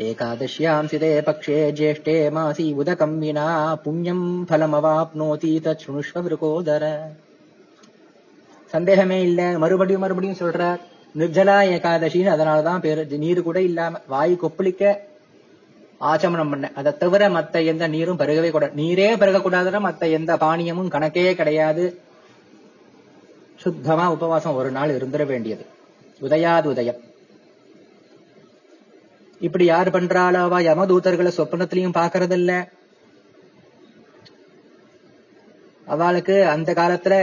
एकादश्याम्सिते 0.00 1.20
पक्षे 1.20 1.72
ज्येष्ठे 1.72 2.30
मासि 2.30 2.74
उदकम् 2.78 3.20
विना 3.20 3.74
पुण्यम् 3.74 4.46
फलमवाप्नोति 4.46 5.60
तच्छृणुष्व 5.60 6.12
शृणुष्वृकोदर 6.12 7.14
சந்தேகமே 8.68 9.22
இல்ல. 9.22 9.58
மறுபடியும் 9.58 10.00
மறுபடியும் 10.00 10.40
சொல்றார். 10.40 10.80
நிர்ஜலா 11.18 11.54
ஏகாதசின்னு 11.74 12.32
அதனாலதான் 12.34 12.78
பேர் 12.78 13.18
நீர் 13.18 13.42
கூட 13.42 13.62
இல்லாம 13.62 14.00
வாய் 14.06 14.38
கொப்பளிக்க 14.42 14.96
ஆச்சமனம் 16.00 16.50
பண்ண. 16.50 16.70
அதை 16.74 16.96
தவிர 16.96 17.28
மத்த 17.28 17.64
எந்த 17.64 17.86
நீரும் 17.86 18.18
பருகவே 18.18 18.50
கூடாது. 18.50 18.72
நீரே 18.76 19.08
பருகக்கூடாதுன்னா 19.18 19.80
மத்த 19.80 20.10
எந்த 20.10 20.36
பானியமும் 20.36 20.90
கணக்கே 20.90 21.34
கிடையாது. 21.34 21.98
சுத்தமா 23.56 24.10
உபவாசம் 24.10 24.54
ஒரு 24.54 24.70
நாள் 24.70 24.96
இருந்துட 24.98 25.26
வேண்டியது. 25.26 25.66
உதயாது 26.20 26.64
உதயம். 26.64 27.00
இப்படி 29.40 29.64
யார் 29.64 29.90
பண்றாளோ 29.90 30.34
அவ 30.34 30.60
யமதூதர்களை 30.60 31.30
சொப்பனத்திலையும் 31.36 31.96
பாக்குறதில்ல 31.98 32.52
அவளுக்கு 35.86 36.46
அந்த 36.46 36.72
காலத்துல 36.72 37.14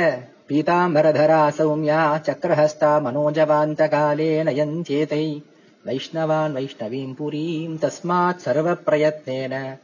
பீதாம்பரதரா 0.49 1.43
சௌமியா 1.57 2.01
சக்கரஹஸ்தா 2.25 2.91
மனோஜவாந்த 3.05 3.89
காலே 3.89 4.43
நயஞ்சேதை 4.43 5.43
வைஷ்ணவான் 5.85 6.53
வைஷ்ணவீம் 6.57 7.15
புரீம் 7.19 7.75
தஸ்மாத் 7.77 8.35
சர்வ 8.35 8.71
பிரயத்னேன 8.71 9.79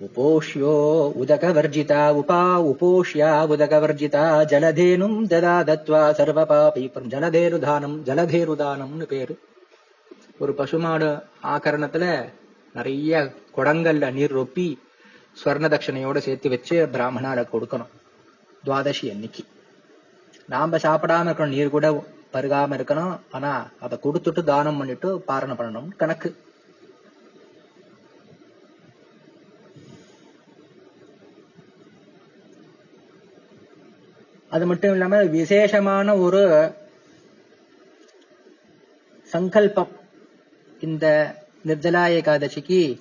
உபோஷ்யோ 0.00 0.74
உதகவர்ஜிதா 1.20 2.02
உபா 2.20 2.40
உபோஷ்யா 2.70 3.30
உதகவர்ஜிதா 3.54 4.24
ஜலதேனும் 4.52 5.18
ததா 5.26 5.56
தத்வா 5.70 6.02
சர்வபாபி 6.18 6.90
ஜலதேருதானம் 7.08 7.96
ஜலதேருதானம்னு 8.08 9.02
பேரு. 9.02 9.38
ஒரு 10.38 10.54
பசுமாடு 10.54 11.18
ஆகரணத்துல 11.42 12.32
நிறைய 12.74 13.32
குடங்கள்ல 13.56 14.12
நீர் 14.12 14.36
ரொப்பி 14.36 14.68
ஸ்வர்ண 15.44 15.66
தட்சணையோட 15.68 16.18
சேர்த்து 16.18 16.48
வச்சு 16.48 16.88
பிராமணால 16.92 17.46
கொடுக்கணும். 17.52 17.92
துவாதசி 18.64 19.10
அன்னைக்கு. 19.10 19.44
நாம 20.48 20.76
சாப்பிடாம 20.76 21.30
இருக்கணும் 21.30 21.48
நீர் 21.48 21.70
கூட 21.70 22.04
பருகாம 22.32 22.76
இருக்கணும். 22.76 23.20
ஆனா 23.30 23.70
அதை 23.80 23.98
கொடுத்துட்டு 24.02 24.44
தானம் 24.44 24.78
பண்ணிட்டு 24.78 25.24
பாரணம் 25.28 25.58
பண்ணணும். 25.58 25.96
கணக்கு. 25.96 26.36
அது 34.50 34.66
மட்டும் 34.66 34.92
இல்லாம 34.92 35.22
விசேஷமான 35.22 36.16
ஒரு 36.16 36.72
சங்கல்பம். 39.22 39.88
இந்த 40.80 41.34
நிர்ஜலா 41.66 42.02
ஏகாதசிக்கு 42.18 43.00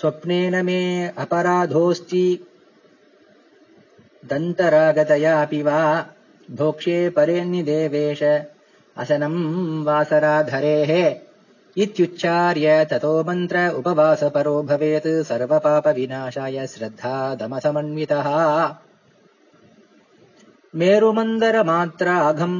स्वप्नेन 0.00 0.54
मे 0.66 0.80
अपराधोऽस्ति। 1.24 2.26
दन्तरागतयापि 4.30 5.62
वा 5.62 5.80
भोक्ष्ये 6.58 6.98
परेन्निदेवेश 7.16 8.22
असनम् 9.02 9.84
वासराधरेः 9.86 10.92
इत्युच्चार्य 11.82 12.84
ततो 12.90 13.12
मन्त्र 13.28 13.68
उपवासपरो 13.78 14.62
भवेत् 14.70 15.08
सर्वपापविनाशाय 15.28 16.66
श्रद्धा 16.72 17.14
दमसमन्वितः 17.40 18.28
मेरुमन्दरमात्राघम् 20.80 22.58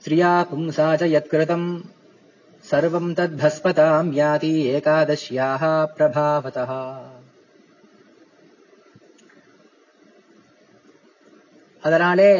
स्त्रिया 0.00 0.32
पुंसा 0.50 0.94
च 0.96 1.02
यत्कृतम् 1.16 1.66
सर्वम् 2.65 3.13
तद्भस्पताम् 3.15 4.15
याति 4.15 4.53
एकादश्याः 4.69 5.63
प्रभावतः 5.97 6.71
அதனாலே 11.83 12.31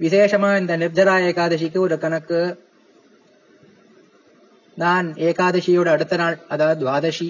விசேஷமா 0.00 0.50
இந்த 0.58 0.72
நிர்ஜரா 0.82 1.14
ஏகாதசிக்கு 1.24 1.78
ஒரு 1.78 1.96
கணக்கு 1.98 2.40
நான் 4.76 5.06
ஏகாதசியோட 5.28 5.88
அடுத்த 5.94 6.16
நாள் 6.16 6.36
அதாவது 6.48 6.80
துவாதசி 6.82 7.28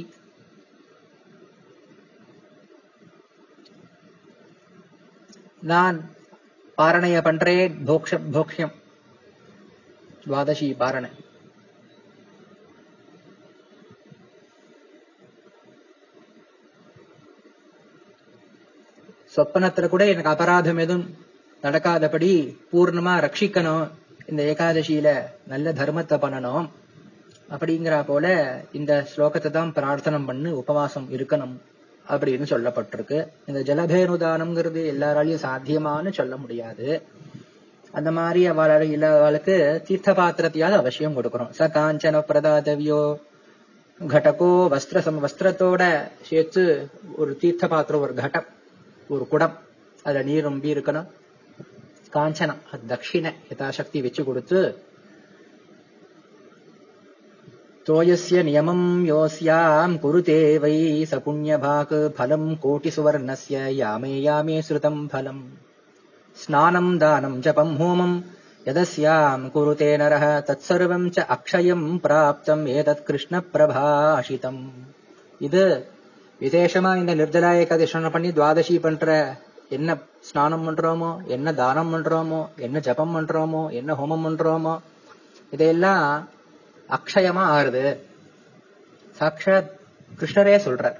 நான் 5.63 5.97
பாரணைய 6.79 7.21
பண்றேன் 7.21 7.73
போக்ஷம் 7.89 8.27
போக்ஷம் 8.35 8.75
துவாதசி 10.23 10.69
பாரணை 10.83 11.11
சொப்பனத்துல 19.36 19.88
கூட 19.90 20.04
எனக்கு 20.12 20.32
அபராதம் 20.34 20.82
எதுவும் 20.84 21.06
நடக்காதபடி 21.64 22.32
பூர்ணமா 22.72 23.14
ரட்சிக்கணும். 23.26 23.86
இந்த 24.30 24.42
ஏகாதசியில 24.52 25.10
நல்ல 25.52 25.68
தர்மத்தை 25.80 26.18
பண்ணணும். 26.26 26.66
அப்படிங்கிற 27.54 27.96
போல 28.10 28.26
இந்த 28.80 28.94
ஸ்லோகத்தை 29.12 29.50
தான் 29.52 29.74
பிரார்த்தனம் 29.78 30.28
பண்ணி 30.30 30.52
உபவாசம் 30.62 31.08
இருக்கணும் 31.16 31.56
அப்படின்னு 32.06 32.46
சொல்லப்பட்டிருக்கு. 32.54 33.20
இந்த 33.50 33.60
ஜலபேனுதானம்ங்கிறது 33.70 34.82
எல்லாராலையும் 34.94 35.44
சாத்தியமான்னு 35.46 36.14
சொல்ல 36.20 36.36
முடியாது. 36.38 36.88
அந்த 37.94 38.10
மாதிரி 38.12 38.42
அவளால 38.50 38.86
இல்லாதவளுக்கு 38.96 39.56
தீர்த்த 39.88 40.12
பாத்திரத்தையாவது 40.12 40.82
அவசியம் 40.82 41.18
கொடுக்கணும். 41.18 41.52
ச 41.60 41.70
காஞ்சன 41.76 42.22
பிரதாதவியோ 42.30 43.04
கடகோ 44.02 44.52
வஸ்திர 44.74 45.02
வஸ்திரத்தோட 45.26 45.84
சேர்த்து 46.30 46.64
ஒரு 47.22 47.32
தீர்த்த 47.42 47.68
பாத்திரம் 47.74 48.04
ஒரு 48.06 48.14
கடம் 48.22 48.48
ஒரு 49.16 49.26
குடம் 49.34 49.56
அதுல 50.04 50.24
நீர் 50.30 50.48
நம்பி 50.48 50.74
இருக்கணும். 50.74 51.10
காஞ்சனம் 52.16 52.64
தட்சிணை 52.90 53.32
யதாசக்தி 53.52 54.00
வச்சு 54.02 54.24
கொடுத்து 54.24 54.60
தோயசிய 57.88 58.42
நியமம் 58.48 58.86
யோஸ்யாம் 59.12 59.94
குருதே 60.04 60.42
வை 60.64 60.76
சபுண்யபாக் 61.12 61.96
பலம் 62.20 62.50
கோட்டி 62.64 62.92
சுவர்ணஸ்ய 62.98 63.58
யாமே 63.82 64.14
யாமே 64.22 64.56
ஸ்ருதம் 64.68 65.02
பலம். 65.14 65.44
ஸ்நானம் 66.38 66.94
தானம் 66.98 67.36
ஜபம் 67.40 67.74
ஹோமம் 67.80 68.16
யதஸ்யாம் 68.68 69.44
குருதே 69.56 69.90
நரஹ 70.02 70.26
தத்சர்வம் 70.50 71.08
ச 71.16 71.26
அக்ஷயம் 71.36 71.86
பிராப்தம் 72.06 72.64
ஏதத் 72.78 73.04
கிருஷ்ண 73.08 73.44
பிரபாஷிதம். 73.54 74.62
இது 75.40 75.64
விசேஷமா 76.40 76.98
இந்த 76.98 77.16
நிர்ஜலா 77.16 77.58
ஏகாதசி 77.58 78.10
பண்ணி 78.10 78.30
துவாதசி 78.30 78.80
பண்ற 78.80 79.36
என்ன 79.70 79.98
ஸ்நானம் 80.20 80.70
பண்றோமோ 80.70 81.24
என்ன 81.24 81.54
தானம் 81.54 81.94
பண்றோமோ 81.94 82.48
என்ன 82.56 82.80
ஜபம் 82.80 83.16
பண்றோமோ 83.16 83.70
என்ன 83.70 83.94
ஹோமம் 83.94 84.28
பண்றோமோ 84.28 84.80
இதையெல்லாம் 85.50 86.28
அக்ஷயமா 86.90 87.44
ஆறுது. 87.56 87.98
சாட்சாத் 89.12 89.80
கிருஷ்ணரே 90.20 90.60
சொல்றார். 90.66 90.96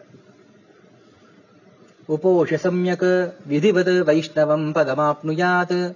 உபோஷ 2.10 2.58
சம்யக் 2.64 3.34
விதிவது 3.50 4.04
வைஷ்ணவம் 4.04 4.72
பதமாப்னுயாத் 4.72 5.96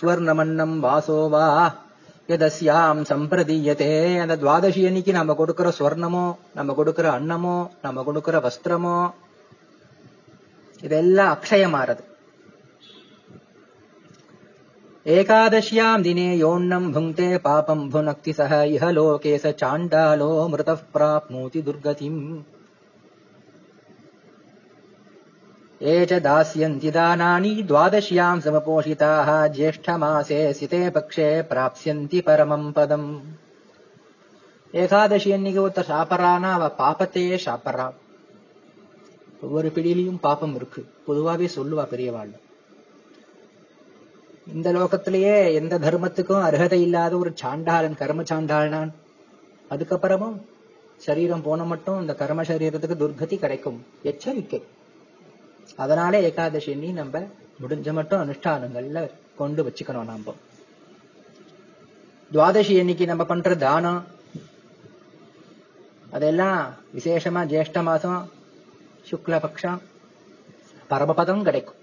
ஸ்வர்ணமன்னம் 0.00 0.82
வாசோ 0.82 1.28
வா. 1.28 1.74
ಯದಸ್ಯಾಂ 2.30 2.98
ಸಂಪ್ರದೀಯತೆ 3.04 3.88
அந்த 4.20 4.34
துவாதசி 4.36 4.80
அன்னைக்கு 4.86 5.12
நம்ம 5.12 5.34
கொடுக்கிற 5.34 5.68
சுவர்ணமோ 5.78 6.26
நம்ம 6.54 6.74
கொடுக்கிற 6.74 7.06
அன்னமோ 7.12 7.56
நம்ம 7.82 8.02
கொடுக்கிற 8.02 8.38
வஸ்திரமோ 8.40 8.98
இதெல்லாம் 10.82 11.32
அக்ஷயமாறது 11.34 12.04
ஏகாதசியாம் 15.06 16.02
தினே 16.02 16.28
யோண்ணம் 16.38 16.88
புங்கே 16.92 17.28
பாபம் 17.38 17.84
புனக்தி 17.92 18.32
சக 18.32 18.54
இஹ 18.70 18.88
லோகேச 18.96 19.52
சாண்டாலோ 19.62 20.32
மிருத 20.48 20.72
பிராப்னோதி 20.94 21.60
துர்கதிம் 21.62 22.22
दुर्गतिम् 25.79 25.87
ये 25.87 26.05
च 26.05 26.19
दास्यन्ति 26.21 26.91
दानानि 26.91 27.53
द्वादश्याम् 27.63 28.41
समपोषिताः 28.41 29.29
ज्येष्ठमासे 29.49 30.41
सिते 30.53 30.89
पक्षे 30.91 31.29
प्राप्स्यन्ति 31.49 32.21
परमम् 32.21 32.71
पदम् 32.73 33.09
ஏகாதசி 34.73 35.29
அன்னைக்கு 35.31 35.61
ஒருத்தர் 35.61 35.89
சாப்பிட்றான்னா 35.89 36.49
அவ 36.55 36.65
பாப்பத்தையே 36.79 37.35
சாப்பிட்றா 37.45 37.85
ஒவ்வொரு 39.43 39.67
பிடியிலையும் 39.71 40.17
பாப்பம் 40.19 40.55
இருக்கு 40.55 40.81
பொதுவாவே 41.05 41.47
சொல்லுவா 41.55 41.83
பெரியவாள் 41.83 42.31
இந்த 44.47 44.67
லோகத்திலேயே 44.77 45.37
எந்த 45.59 45.79
தர்மத்துக்கும் 45.79 46.45
அர்ஹதை 46.47 46.79
இல்லாத 46.87 47.13
ஒரு 47.17 47.31
சாண்டாளன் 47.43 47.97
கர்ம 48.01 48.25
சாண்டாளனான் 48.31 48.91
அதுக்கப்புறமும் 49.71 50.37
சரீரம் 51.01 51.45
போன 51.47 51.63
மட்டும் 51.65 52.01
இந்த 52.01 52.15
கர்ம 52.15 52.43
சரீரத்துக்கு 52.43 53.01
துர்கதி 53.03 53.37
கிடைக்கும் 53.37 53.79
எச்சரிக்கை 54.03 54.61
அதனால 55.76 56.20
ஏகாதசி 56.20 56.70
எண்ணி 56.70 56.92
நம்ம 56.92 57.28
முடிஞ்ச 57.62 57.92
மட்டும் 57.92 58.20
அனுஷ்டானங்கள்ல 58.20 59.10
கொண்டு 59.36 59.64
வச்சுக்கணும் 59.64 60.04
நாம. 60.04 60.34
துவாதசி 62.32 62.78
அன்னைக்கு 62.78 63.06
நம்ம 63.06 63.24
பண்ற 63.24 63.54
தானம் 63.54 64.06
அதெல்லாம் 66.10 66.74
விசேஷமா 66.94 67.46
ஜேஷ்ட 67.46 67.82
மாசம் 67.82 68.30
சுக்லபக்ஷம் 69.10 69.80
பரமபதம் 70.88 71.42
கிடைக்கும். 71.42 71.78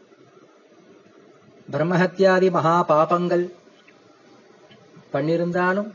பிரம்மஹத்தியாதி 1.71 2.51
மகா 2.51 2.85
பாபங்கள் 2.89 3.53
பண்ணிருந்தாலும் 5.13 5.93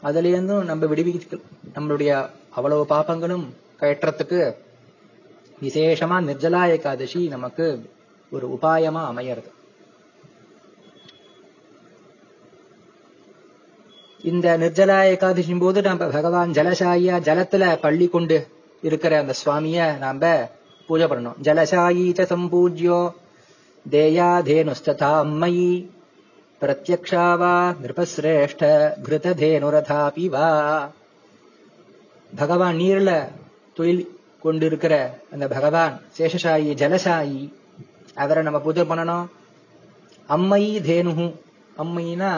அதுல 0.00 0.28
இருந்தும் 0.28 0.64
நம்ம 0.64 0.86
விடுவிக்க 0.86 1.40
நம்மளுடைய 1.74 2.28
அவ்வளவு 2.50 2.86
பாப்பங்களும் 2.86 3.54
கயற்றத்துக்கு 3.80 4.56
விசேஷமா 5.60 6.18
நிர்ஜலா 6.30 6.70
ஏகாதசி 6.70 7.28
நமக்கு 7.28 7.90
ஒரு 8.30 8.48
உபாயமா 8.48 9.02
அமையறது. 9.10 9.50
இந்த 14.22 14.58
நிர்ஜலா 14.58 14.98
ஏகாதசியின் 15.14 15.60
போது 15.60 15.82
நம்ம 15.82 16.06
பகவான் 16.06 16.50
ஜலசாயியா 16.50 17.16
ஜலத்துல 17.28 17.80
பள்ளி 17.80 18.08
கொண்டு 18.08 18.48
இருக்கிற 18.82 19.18
அந்த 19.18 19.34
சுவாமிய 19.44 19.98
நாம 19.98 20.50
பூஜை 20.86 21.06
பண்ணணும். 21.06 21.40
ஜலசாயி 21.42 22.06
சம்பூஜ்யோ 22.32 23.10
தேயாதேனுஸ்ததா 23.90 25.12
மயி 25.42 25.90
பிரத்யக்ஷா 26.60 27.38
வா 27.38 27.74
நிருபசிரேஷ்ட 27.82 28.92
கிருததேனுரதாபி 29.02 30.26
வா. 30.26 30.90
பகவான் 32.36 32.76
நீர்ல 32.76 33.28
தொழில் 33.74 34.17
கொண்டிருக்கிற 34.42 34.94
அந்த 35.32 35.48
பகவான் 35.48 35.94
சேஷசாயி 36.18 36.70
ஜலசாயி 36.82 37.40
அவரை 38.14 38.42
நம்ம 38.42 38.60
பூஜை 38.60 38.82
பண்ணணும். 38.82 39.26
அம்மை 40.26 40.62
தேனு 40.88 41.26
அம்மைனா 41.82 42.32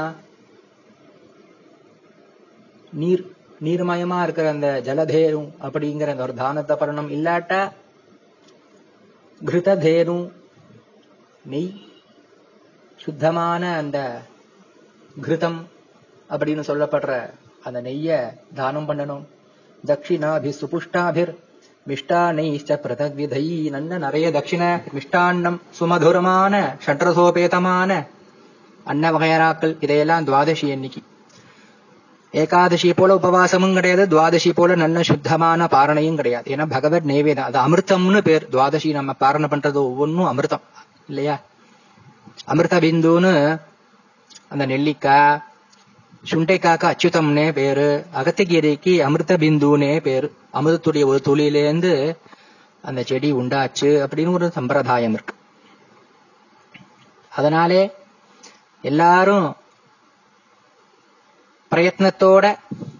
நீர் 2.92 3.24
நீர்மயமா 3.64 4.18
இருக்கிற 4.22 4.48
அந்த 4.50 4.68
ஜலதேனு 4.84 5.42
அப்படிங்கிற 5.66 6.08
அந்த 6.14 6.22
ஒரு 6.22 6.34
தானத்தை 6.34 6.76
பண்ணணும். 6.76 7.10
இல்லாட்டா 7.16 7.60
கிருததேனு 9.40 10.16
நெய் 11.52 11.70
சுத்தமான 12.96 13.62
அந்த 13.76 13.98
கிருதம் 15.22 15.60
அப்படின்னு 16.30 16.62
சொல்லப்படுற 16.70 17.12
அந்த 17.62 17.78
நெய்ய 17.82 18.18
தானம் 18.54 18.88
பண்ணணும். 18.88 19.24
தட்சிணாபி 19.86 20.50
சுபுஷ்டாபிர் 20.60 21.32
மிஷ்டானைச்ச 21.86 22.76
பிரதவிதை 22.84 23.70
நல்ல 23.70 23.98
நிறைய 23.98 24.30
தட்சிண 24.30 24.62
மிஷ்டான்னம் 24.94 25.58
சுமதுரமான 25.80 26.54
ஷட்ரசோபேதமான 26.86 28.06
அன்ன 28.84 29.10
வகையராக்கள் 29.12 29.76
இதையெல்லாம் 29.80 30.26
துவாதசி 30.26 30.72
அன்னைக்கு 30.72 31.00
ஏகாதசி 32.34 32.92
போல 32.92 33.14
உபவாசமும் 33.14 33.72
கிடையாது 33.72 34.04
துவாதசி 34.06 34.50
போல 34.54 34.74
நல்ல 34.74 35.02
சுத்தமான 35.02 35.66
பாரணையும் 35.66 36.14
கிடையாது. 36.14 36.56
ஏன்னா 36.56 36.66
பகவத் 36.68 37.04
நைவேதம் 37.04 37.44
அது 37.44 37.58
அமிர்தம்னு 37.58 38.20
பேர். 38.20 38.48
துவாதசி 38.50 38.90
நம்ம 38.90 39.12
பாரணை 39.12 39.48
பண்றது 39.50 39.80
ஒவ்வொன்றும் 39.88 40.30
அமிர்தம் 40.32 40.64
இல்லையா? 41.08 41.40
அமிர்த 42.44 42.80
பிந்துன்னு 42.80 43.60
அந்த 44.48 44.66
நெல்லிக்காய் 44.66 45.38
சுண்டைக்காக்கு 46.24 46.92
அச்சுதம்னே 46.92 47.52
பேரு 47.52 48.06
அகத்திகீரைக்கு 48.14 48.98
அமிர்த 48.98 49.36
பிந்துனே 49.36 50.00
பேரு. 50.00 50.34
அமிர்தத்துடைய 50.54 51.04
ஒரு 51.04 51.20
துளியிலேருந்து 51.24 52.16
அந்த 52.82 53.02
செடி 53.02 53.32
உண்டாச்சு 53.32 53.90
அப்படின்னு 54.04 54.32
ஒரு 54.32 54.50
சம்பிரதாயம் 54.50 55.12
இருக்கு. 55.12 55.34
அதனாலே 57.30 57.90
எல்லாரும் 58.82 59.56
பிரயத்னத்தோட 61.70 62.56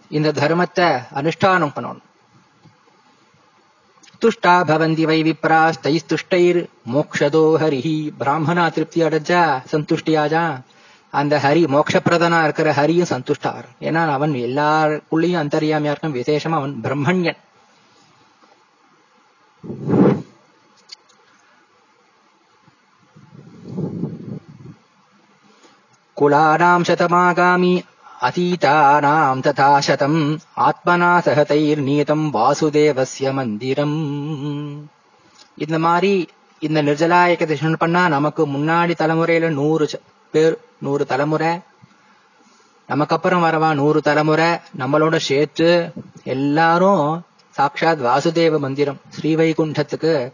இந்த 0.09 0.33
தர்மத்தை 0.33 0.89
அனுஷ்டானம் 1.15 1.75
பண்ணணும். 1.77 2.09
துஷ்டா 4.21 4.65
பவந்தி 4.71 5.03
வை 5.03 5.23
விப்ராஸ்தைஸ்துஷ்டைர் 5.23 6.69
மோக்ஷதோ 6.93 7.45
ஹரிஹி. 7.59 8.11
பிராமணா 8.19 8.69
திருப்தி 8.69 9.03
அடைஞ்சா 9.03 9.63
சந்துஷ்டியாஜா 9.73 10.61
அந்த 11.13 11.35
ஹரி 11.45 11.63
மோட்சப்பிரதனா 11.75 12.43
இருக்கிற 12.43 12.73
ஹரியும் 12.73 13.11
சந்துஷ்டார். 13.13 13.67
ஏன்னா 13.81 14.03
அவன் 14.11 14.33
எல்லாருக்குள்ளேயும் 14.33 15.41
அந்தரியாமையா 15.43 15.93
இருக்கும் 15.95 16.15
விசேஷமா 16.15 16.59
அவன் 16.61 16.81
பிரம்மண்யன். 16.83 17.41
குலானாம் 26.17 26.87
சதமாகாமி 26.89 27.75
அத்தீதானாம் 28.29 29.43
ததா 29.47 29.79
சதம் 29.79 30.23
ஆத்மனா 30.69 31.13
சகதைர் 31.27 31.83
நீதம் 31.83 32.27
வாசுதேவசிய 32.35 33.33
மந்திரம். 33.33 33.99
இந்த 35.57 35.79
மாதிரி 35.79 36.29
இந்த 36.59 36.83
நிர்ஜலாயக்க 36.83 37.45
திசன் 37.53 37.81
பண்ணா 37.83 38.09
நமக்கு 38.09 38.47
முன்னாடி 38.47 38.95
தலைமுறையில 39.03 39.49
நூறு 39.49 39.87
பேர் 40.33 40.59
நூறு 40.79 41.07
தலைமுறை. 41.07 41.59
நமக்கு 42.87 43.17
அப்புறம் 43.17 43.43
வரவா 43.43 43.75
நூறு 43.75 44.03
தலைமுறை 44.03 44.47
நம்மளோட 44.79 45.17
சேர்த்து 45.17 45.93
எல்லாரும் 46.25 47.23
சாட்சாத் 47.51 48.01
வாசுதேவ 48.01 48.59
மந்திரம் 48.59 49.01
ஸ்ரீவைகுண்டத்துக்கு 49.21 50.33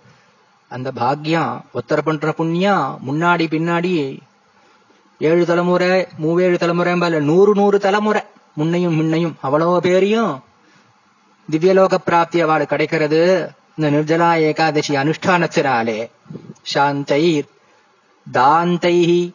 அந்த 0.69 0.93
பாக்யம் 0.93 1.61
ஒத்தர 1.75 1.99
பண்ற 2.05 2.33
புண்ணியம் 2.33 3.01
முன்னாடி 3.07 3.45
பின்னாடி 3.45 4.19
ஏழு 5.19 5.47
தலைமுறை 5.47 6.07
மூவேழு 6.23 6.59
தலைமுறை 6.59 7.21
நூறு 7.21 7.55
நூறு 7.55 7.79
தலைமுறை. 7.79 8.23
முன்னையும் 8.57 8.95
முன்னையும் 8.95 9.35
அவ்வளவு 9.41 9.81
பேரையும் 9.81 10.45
திவ்யலோக 11.51 11.95
பிராப்தி 11.95 12.41
அவள் 12.41 12.67
கிடைக்கிறது. 12.67 13.51
இந்த 13.77 13.91
நிர்ஜலா 13.91 14.41
ஏகாதசி 14.41 14.95
அனுஷ்டானத்தினாலே. 14.95 16.11
சாந்தை 16.75 17.45
தாந்தை 18.33 19.31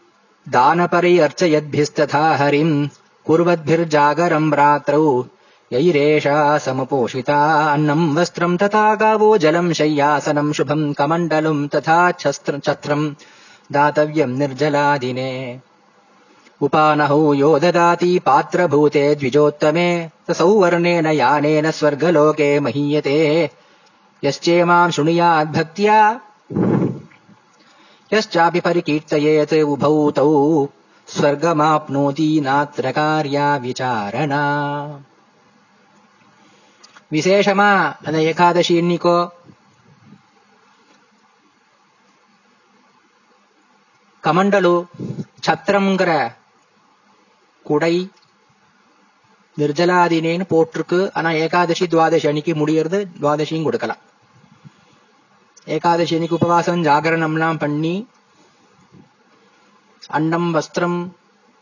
दानपरि 0.50 1.20
अर्चयद्भिस्तथा 1.20 2.36
हरिम् 2.36 2.88
कुर्वद्भिर्जागरम् 3.26 4.54
रात्रौ। 4.54 5.26
यैरेषा 5.74 6.58
समुपोषिता 6.58 7.74
अन्नम् 7.74 8.18
वस्त्रम् 8.18 8.58
तथा 8.58 8.96
गावो 8.96 9.38
जलम् 9.38 9.74
शय्यासनम् 9.74 10.54
शुभम् 10.54 10.94
कमण्डलुम् 10.94 11.68
तथा 11.68 12.12
छत्रम्। 12.12 13.16
दातव्यम् 13.72 14.40
निर्जलादिने। 14.40 15.60
उपानहौ 16.62 17.34
यो 17.34 17.60
ददाति 17.60 18.20
पात्रभूते 18.20 19.16
द्विजोत्तमे। 19.16 20.10
सौवर्णेन 20.32 21.06
यानेन 21.06 21.72
स्वर्गलोके 21.72 22.60
महीयते। 22.60 23.50
यश्चेमाम् 24.24 24.92
शृणुयाद्भक्त्या 24.92 26.22
यश्चापि 28.13 28.61
परिकीर्तयेत् 28.61 29.55
उभौ 29.65 29.95
तौ 30.11 30.31
स्वर्गमाप्नोति 31.09 32.31
नात्र 32.41 32.91
कार्या 32.93 33.49
विचारणा 33.57 34.45
விசேஷமா 37.13 37.69
அந்த 38.07 38.19
ஏகாதசி 38.31 38.75
இன்னிக்கோ 38.77 39.19
கமண்டலு 44.25 44.73
சத்திரம்ங்கிற 45.47 46.13
குடை 47.67 47.95
நிர்ஜலாதினேன்னு 49.57 50.47
போட்டிருக்கு 50.51 50.99
ஆனா 51.15 51.31
ஏகாதசி 51.45 51.87
துவாதசி 51.87 52.29
அன்னைக்கு 52.29 52.55
முடியறது 52.55 52.99
துவாதசியும் 53.21 53.63
கொடுக்கலாம் 53.63 54.03
ஏகாதசி 55.68 56.16
அன்னைக்கு 56.16 56.36
உபவாசம் 56.36 56.84
ஜாகரணம்லாம் 56.84 57.60
பண்ணி 57.60 58.08
அன்னம் 60.10 60.54
வஸ்திரம் 60.56 61.00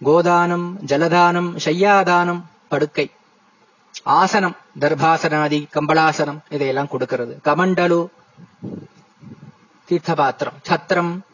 கோதானம் 0.05 0.67
ஜலதானம் 0.85 1.49
ஷையாதானம் 1.65 2.41
படுக்கை 2.69 3.11
ஆசனம் 4.03 4.55
தர்பாசனாதி 4.79 5.67
கம்பளாசனம் 5.73 6.39
இதையெல்லாம் 6.49 6.87
கொடுக்கிறது. 6.87 7.39
கமண்டலு 7.43 8.09
தீர்த்தபாத்திரம் 9.89 10.57
சத்திரம் 10.61 11.25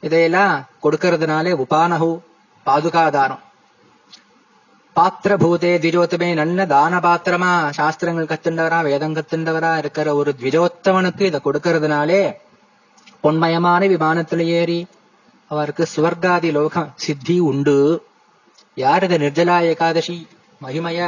இதையெல்லாம் 0.00 0.66
கொடுக்கறதுனாலே 0.82 1.52
உபானகு 1.64 2.22
பாதுகாதானம் 2.66 3.42
பாத்திரபூதே 4.96 5.70
திஜோத்தமே 5.82 6.34
நல்ல 6.34 6.66
தான 6.66 6.98
பாத்திரமா 6.98 7.50
சாஸ்திரங்கள் 7.70 8.28
கத்துண்டவரா 8.32 8.82
வேதம் 8.82 9.14
கத்துண்டவரா 9.14 9.76
இருக்கிற 9.78 10.14
ஒரு 10.14 10.34
திஜோத்தமனுக்கு 10.40 11.20
இதை 11.20 11.40
கொடுக்கறதுனாலே 11.44 12.36
பொன்மயமான 13.22 13.86
விமானத்துல 13.92 14.44
ஏறி 14.58 14.86
அவருக்கு 15.48 15.84
சுவர்காதி 15.96 16.50
லோகம் 16.52 16.92
சித்தி 16.94 17.38
உண்டு. 17.38 17.76
யார் 18.74 19.04
இதை 19.04 19.16
நிர்ஜலா 19.18 19.56
ஏகாதசி 19.70 20.16
மகிமைய 20.62 21.00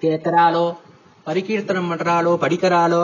கேட்கிறாளோ 0.00 0.76
பரிகீர்த்தனம் 1.24 1.90
பண்றாளோ 1.92 2.32
படிக்கிறாளோ 2.44 3.02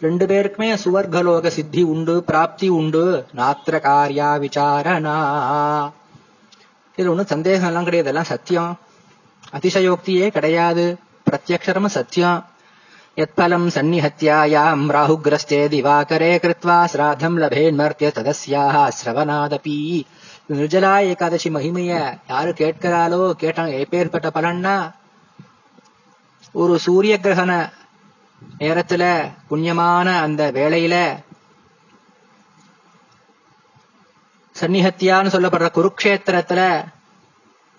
ரெண்டு 0.00 0.26
பேருக்குமே 0.26 0.70
சுவர்கலோக 0.84 1.46
சித்தி 1.46 1.82
உண்டு 1.82 2.22
பிராப்தி 2.26 2.68
உண்டு. 2.68 3.04
நாத்திர 3.36 3.80
காரியா 3.80 4.30
விசாரணா. 4.36 5.16
இதுல 6.96 7.12
ஒண்ணும் 7.14 7.32
சந்தேகம் 7.34 7.66
எல்லாம் 7.66 7.84
கிடையாது. 7.84 8.08
எல்லாம் 8.08 8.30
சத்தியம். 8.32 8.72
அதிசயோக்தியே 9.52 10.26
கிடையாது. 10.28 10.84
பிரத்யக்ஷரம 11.26 11.86
சத்தியம் 11.96 12.40
யத்பலம் 13.16 13.66
சந்நிஹத்தியாயாம் 13.74 14.84
ராகுகிரஸ்தே 14.96 15.60
திவாகரே 15.72 16.30
கிருத்வா 16.42 16.76
சிராதம் 16.92 17.36
லபேன்மர்த்திய 17.42 18.08
ததஸ்யாக 18.18 18.76
சிரவனாதபி 18.98 19.76
நிர்ஜலா 20.52 20.94
ஏகாதசி 21.10 21.50
மகிமைய 21.56 21.92
யாரு 22.28 22.50
கேட்கிறாளோ 22.60 23.20
கேட்டாங்க 23.42 23.74
எப்பேற்பட்ட 23.82 24.30
பலன்னா 24.36 24.76
ஒரு 26.54 26.74
சூரிய 26.78 27.16
கிரகண 27.24 27.52
நேரத்துல 28.60 29.02
புண்ணியமான 29.50 30.06
அந்த 30.22 30.42
வேளையில 30.52 30.96
சன்னிஹத்தியான்னு 34.56 35.34
சொல்லப்படுற 35.34 35.68
குருக்ஷேத்திரத்துல 35.76 36.62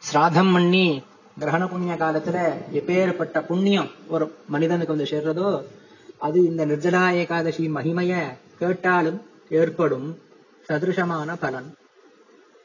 சிராதம் 0.01 0.53
பண்ணி 0.53 0.87
கிரகண 1.37 1.67
புண்ணிய 1.69 1.93
காலத்துல 1.93 2.37
எப்பேற்பட்ட 2.79 3.37
புண்ணியம் 3.45 3.89
ஒரு 4.07 4.25
மனிதனுக்கு 4.47 4.95
வந்து 4.95 5.11
சேர்றதோ 5.11 5.63
அது 6.17 6.45
இந்த 6.45 6.65
நிர்ஜலா 6.65 7.03
ஏகாதசி 7.21 7.63
மகிமைய 7.69 8.13
கேட்டாலும் 8.59 9.19
ஏற்படும் 9.49 10.07
சதிருஷமான 10.69 11.29
பலன். 11.39 11.69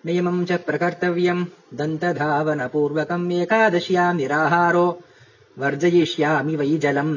நியமம் 0.05 0.43
ச 0.49 0.59
பிரகர்த்தவியம் 0.67 1.43
தந்ததாவன 1.77 2.61
பூர்வகம் 2.75 3.27
ஏகாதசியாம் 3.41 4.21
நிராகாரோ 4.21 4.87
வர்ஜயிஷ்யாமி 5.61 6.55
வை 6.57 6.71
ஜலம். 6.79 7.17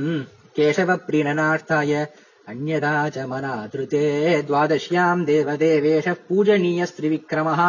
கேசவ 0.56 0.90
பிரணனார்த்தாய 1.08 1.92
அந்யதா 2.48 2.96
ச 3.16 3.28
மனாதிருத்தே 3.32 4.06
துவாதசியாம் 4.48 5.22
தேவதேவேஷ 5.30 6.16
பூஜனீய 6.28 6.88
ஸ்திரிவிக்ரமஹ 6.92 7.62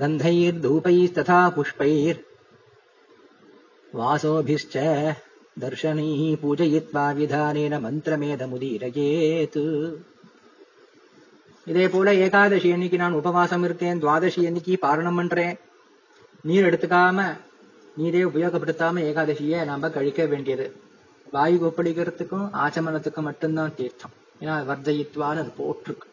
கந்தைர்தூபைஸ்ததா 0.00 1.40
புஷ்பைர் 1.56 2.20
वासोभिश्च 3.93 4.75
दर्शनैः 5.57 6.21
पूजयित्वा 6.37 7.05
विधानेन 7.11 7.73
மந்திரமேதமுதீரயேத் 7.85 9.61
இதே 11.67 11.85
போல 11.87 12.13
ஏகாதசி 12.15 12.69
அன்னைக்கு 12.71 12.97
நான் 12.97 13.13
உபவாசம் 13.13 13.63
இருக்கேன் 13.63 14.01
துவாதசி 14.01 14.41
அன்னைக்கு 14.45 14.77
பாரணம் 14.81 15.15
பண்றேன் 15.15 15.55
நீர் 16.43 16.67
எடுத்துக்காம 16.69 17.25
நீரே 17.97 18.21
உபயோகப்படுத்தாம 18.23 19.03
ஏகாதசியை 19.09 19.59
நாம 19.65 19.89
கழிக்க 19.89 20.23
வேண்டியது 20.25 20.67
வாயு 21.33 21.57
கொப்பளிக்கிறதுக்கும் 21.57 22.47
ஆச்சமனத்துக்கும் 22.59 23.27
மட்டும்தான் 23.29 23.75
தீர்த்தம் 23.75 24.15
ஏன்னா 24.41 24.55
வர்ஜயித்வான்னு 24.65 25.43
அது 25.43 25.53
போட்டிருக்கு 25.57 26.07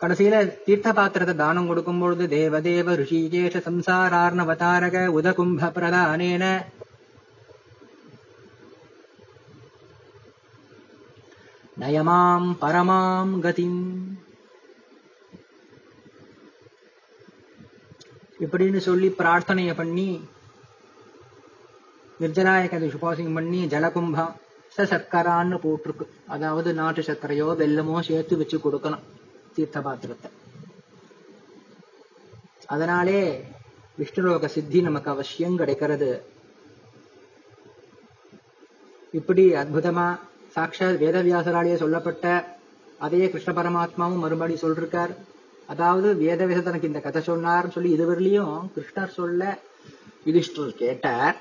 கடைசியில 0.00 0.36
தீர்த்த 0.66 0.88
பாத்திரத்தை 0.98 1.34
தானம் 1.36 1.68
கொடுக்கும் 1.70 2.00
பொழுது 2.02 2.24
தேவதேவ 2.36 2.96
ரிஷிகேஷ 3.00 3.60
சம்சாரார்ணவதாரக 3.66 5.04
உதகும்ப 5.18 5.70
பிரதானேன 5.76 6.44
நயமாம் 11.82 12.48
பரமாம் 12.62 13.32
கதிம். 13.44 13.80
இப்படின்னு 18.44 18.80
சொல்லி 18.88 19.08
பிரார்த்தனைய 19.18 19.72
பண்ணி 19.80 20.08
நிர்ஜலாயகதை 22.22 22.88
சுபாசிங் 22.94 23.34
பண்ணி 23.38 23.60
ஜலகும்பம் 23.72 24.34
ச 24.76 24.86
சர்க்கரான்னு 24.92 25.56
போட்டிருக்கு. 25.64 26.04
அதாவது 26.34 26.68
நாட்டு 26.80 27.02
சர்க்கரையோ 27.08 27.48
வெல்லமோ 27.60 27.98
சேர்த்து 28.08 28.34
வச்சு 28.40 28.58
கொடுக்கணும் 28.64 29.04
தீர்த்த 29.54 29.80
பாத்திரத்தை 29.80 30.30
அதனாலே 32.74 33.20
விஷ்ணுலோக 33.98 34.46
சித்தி 34.54 34.78
நமக்கு 34.80 35.10
அவசியம் 35.10 35.58
கிடைக்கிறது. 35.60 36.08
இப்படி 39.18 39.44
அற்புதமா 39.60 40.06
சாட்சாத் 40.54 41.02
வேதவியாசராலேயே 41.02 41.76
சொல்லப்பட்ட 41.82 42.24
அதையே 43.04 43.26
கிருஷ்ண 43.30 43.50
பரமாத்மாவும் 43.52 44.22
மறுபடி 44.24 44.54
சொல்றார் 44.62 45.12
அதாவது 45.72 46.08
வேதவித 46.22 46.60
தனக்கு 46.60 46.90
இந்த 46.90 47.00
கதை 47.00 47.20
சொன்னார்னு 47.26 47.74
சொல்லி 47.76 47.90
இதுவரையிலையும் 47.96 48.56
கிருஷ்ணர் 48.74 49.16
சொல்ல 49.18 49.58
யுதிஷ்டர் 50.26 50.72
கேட்டார். 50.82 51.36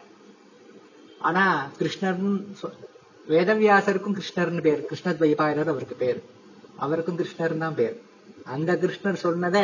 ஆனா 1.28 1.43
கிருஷ்ணர் 1.80 2.21
வேதவியாசருக்கும் 3.28 4.17
கிருஷ்ணர்னு 4.19 4.65
பேர் 4.67 4.86
கிருஷ்ண 4.86 5.12
துவைபாயனர் 5.12 5.73
அவருக்கு 5.73 5.95
பேர். 5.95 6.21
அவருக்கும் 6.84 7.17
கிருஷ்ணர் 7.17 7.58
தான் 7.58 7.76
பேர். 7.76 7.96
அந்த 8.46 8.74
கிருஷ்ணர் 8.74 9.24
சொன்னத 9.24 9.58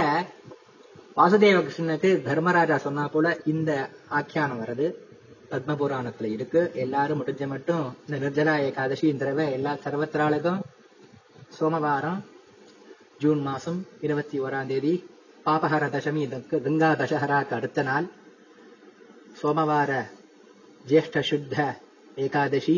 வாசுதேவ 1.18 1.58
கிருஷ்ணனுக்கு 1.60 2.22
தர்மராஜா 2.22 2.78
சொன்னா 2.78 3.08
போல 3.08 3.28
இந்த 3.46 3.72
ஆக்கியானம் 4.12 4.62
வருது. 4.62 4.88
பத்ம 5.52 5.76
புராணத்துல 5.76 6.26
இருக்கு. 6.28 6.72
எல்லாரும் 6.76 7.22
முடிஞ்ச 7.22 7.48
மட்டும் 7.48 7.86
இந்த 8.06 8.18
நிர்ஜலா 8.20 8.56
ஏகாதசி 8.60 9.08
இந்த 9.08 9.26
தடவை 9.26 9.52
எல்லா 9.52 9.78
சர்வத்திராளுக்கும் 9.84 10.60
சோமவாரம் 11.60 12.20
ஜூன் 13.20 13.42
மாசம் 13.42 13.80
இருபத்தி 14.02 14.42
ஓராம் 14.42 14.68
தேதி 14.68 14.94
பாபஹர 15.46 15.84
தசமி 15.90 16.30
தக்க- 16.30 16.60
கங்கா 16.60 16.92
தசஹராக்கு 16.94 17.54
அடுத்த 17.54 17.82
நாள் 17.82 18.08
சோமவார 19.42 19.92
ஜேஷ்ட 20.86 21.20
சுத்த 21.22 21.56
ஏகாதசி 22.18 22.76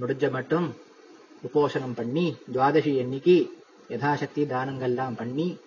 முடிஞ்ச 0.00 0.30
மட்டும் 0.30 0.68
உபோஷனம் 1.46 1.96
பண்ணி 1.96 2.26
துவாதசி 2.52 3.00
அன்னைக்கு 3.00 3.36
யதாசக்தி 3.89 4.47
தானங்கள்லாம் 4.53 5.15
பண்ணி 5.15 5.59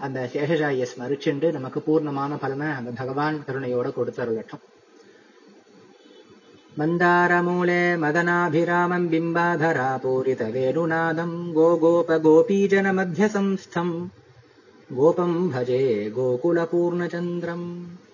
அந்த 0.00 0.30
சேஷசாயை 0.34 0.86
ஸ்மரிச்சுண்டு 0.92 1.52
நமக்கு 1.52 1.80
பூர்ணமான 1.80 2.36
பலனை 2.36 2.68
அந்த 2.78 2.92
பகவான் 3.00 3.44
கருணையோட 3.48 3.88
கொடுத்தருளட்டும் 3.98 4.60
मन्दारमूले 6.76 7.96
मदनाभिरामम् 7.96 9.08
बिम्बाधरा 9.10 9.98
पूरितवेणुनादम् 10.04 11.52
गोगोपगोपीजनमध्यसंस्थम् 11.54 13.92
गोपम् 14.90 15.50
भजे 15.52 16.10
गोकुलपूर्णचन्द्रम् 16.16 17.66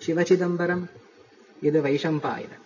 शिवचिदम्बरम् 0.05 0.85
இது 1.61 1.81
வைஷம்பாயனம் 1.81 2.64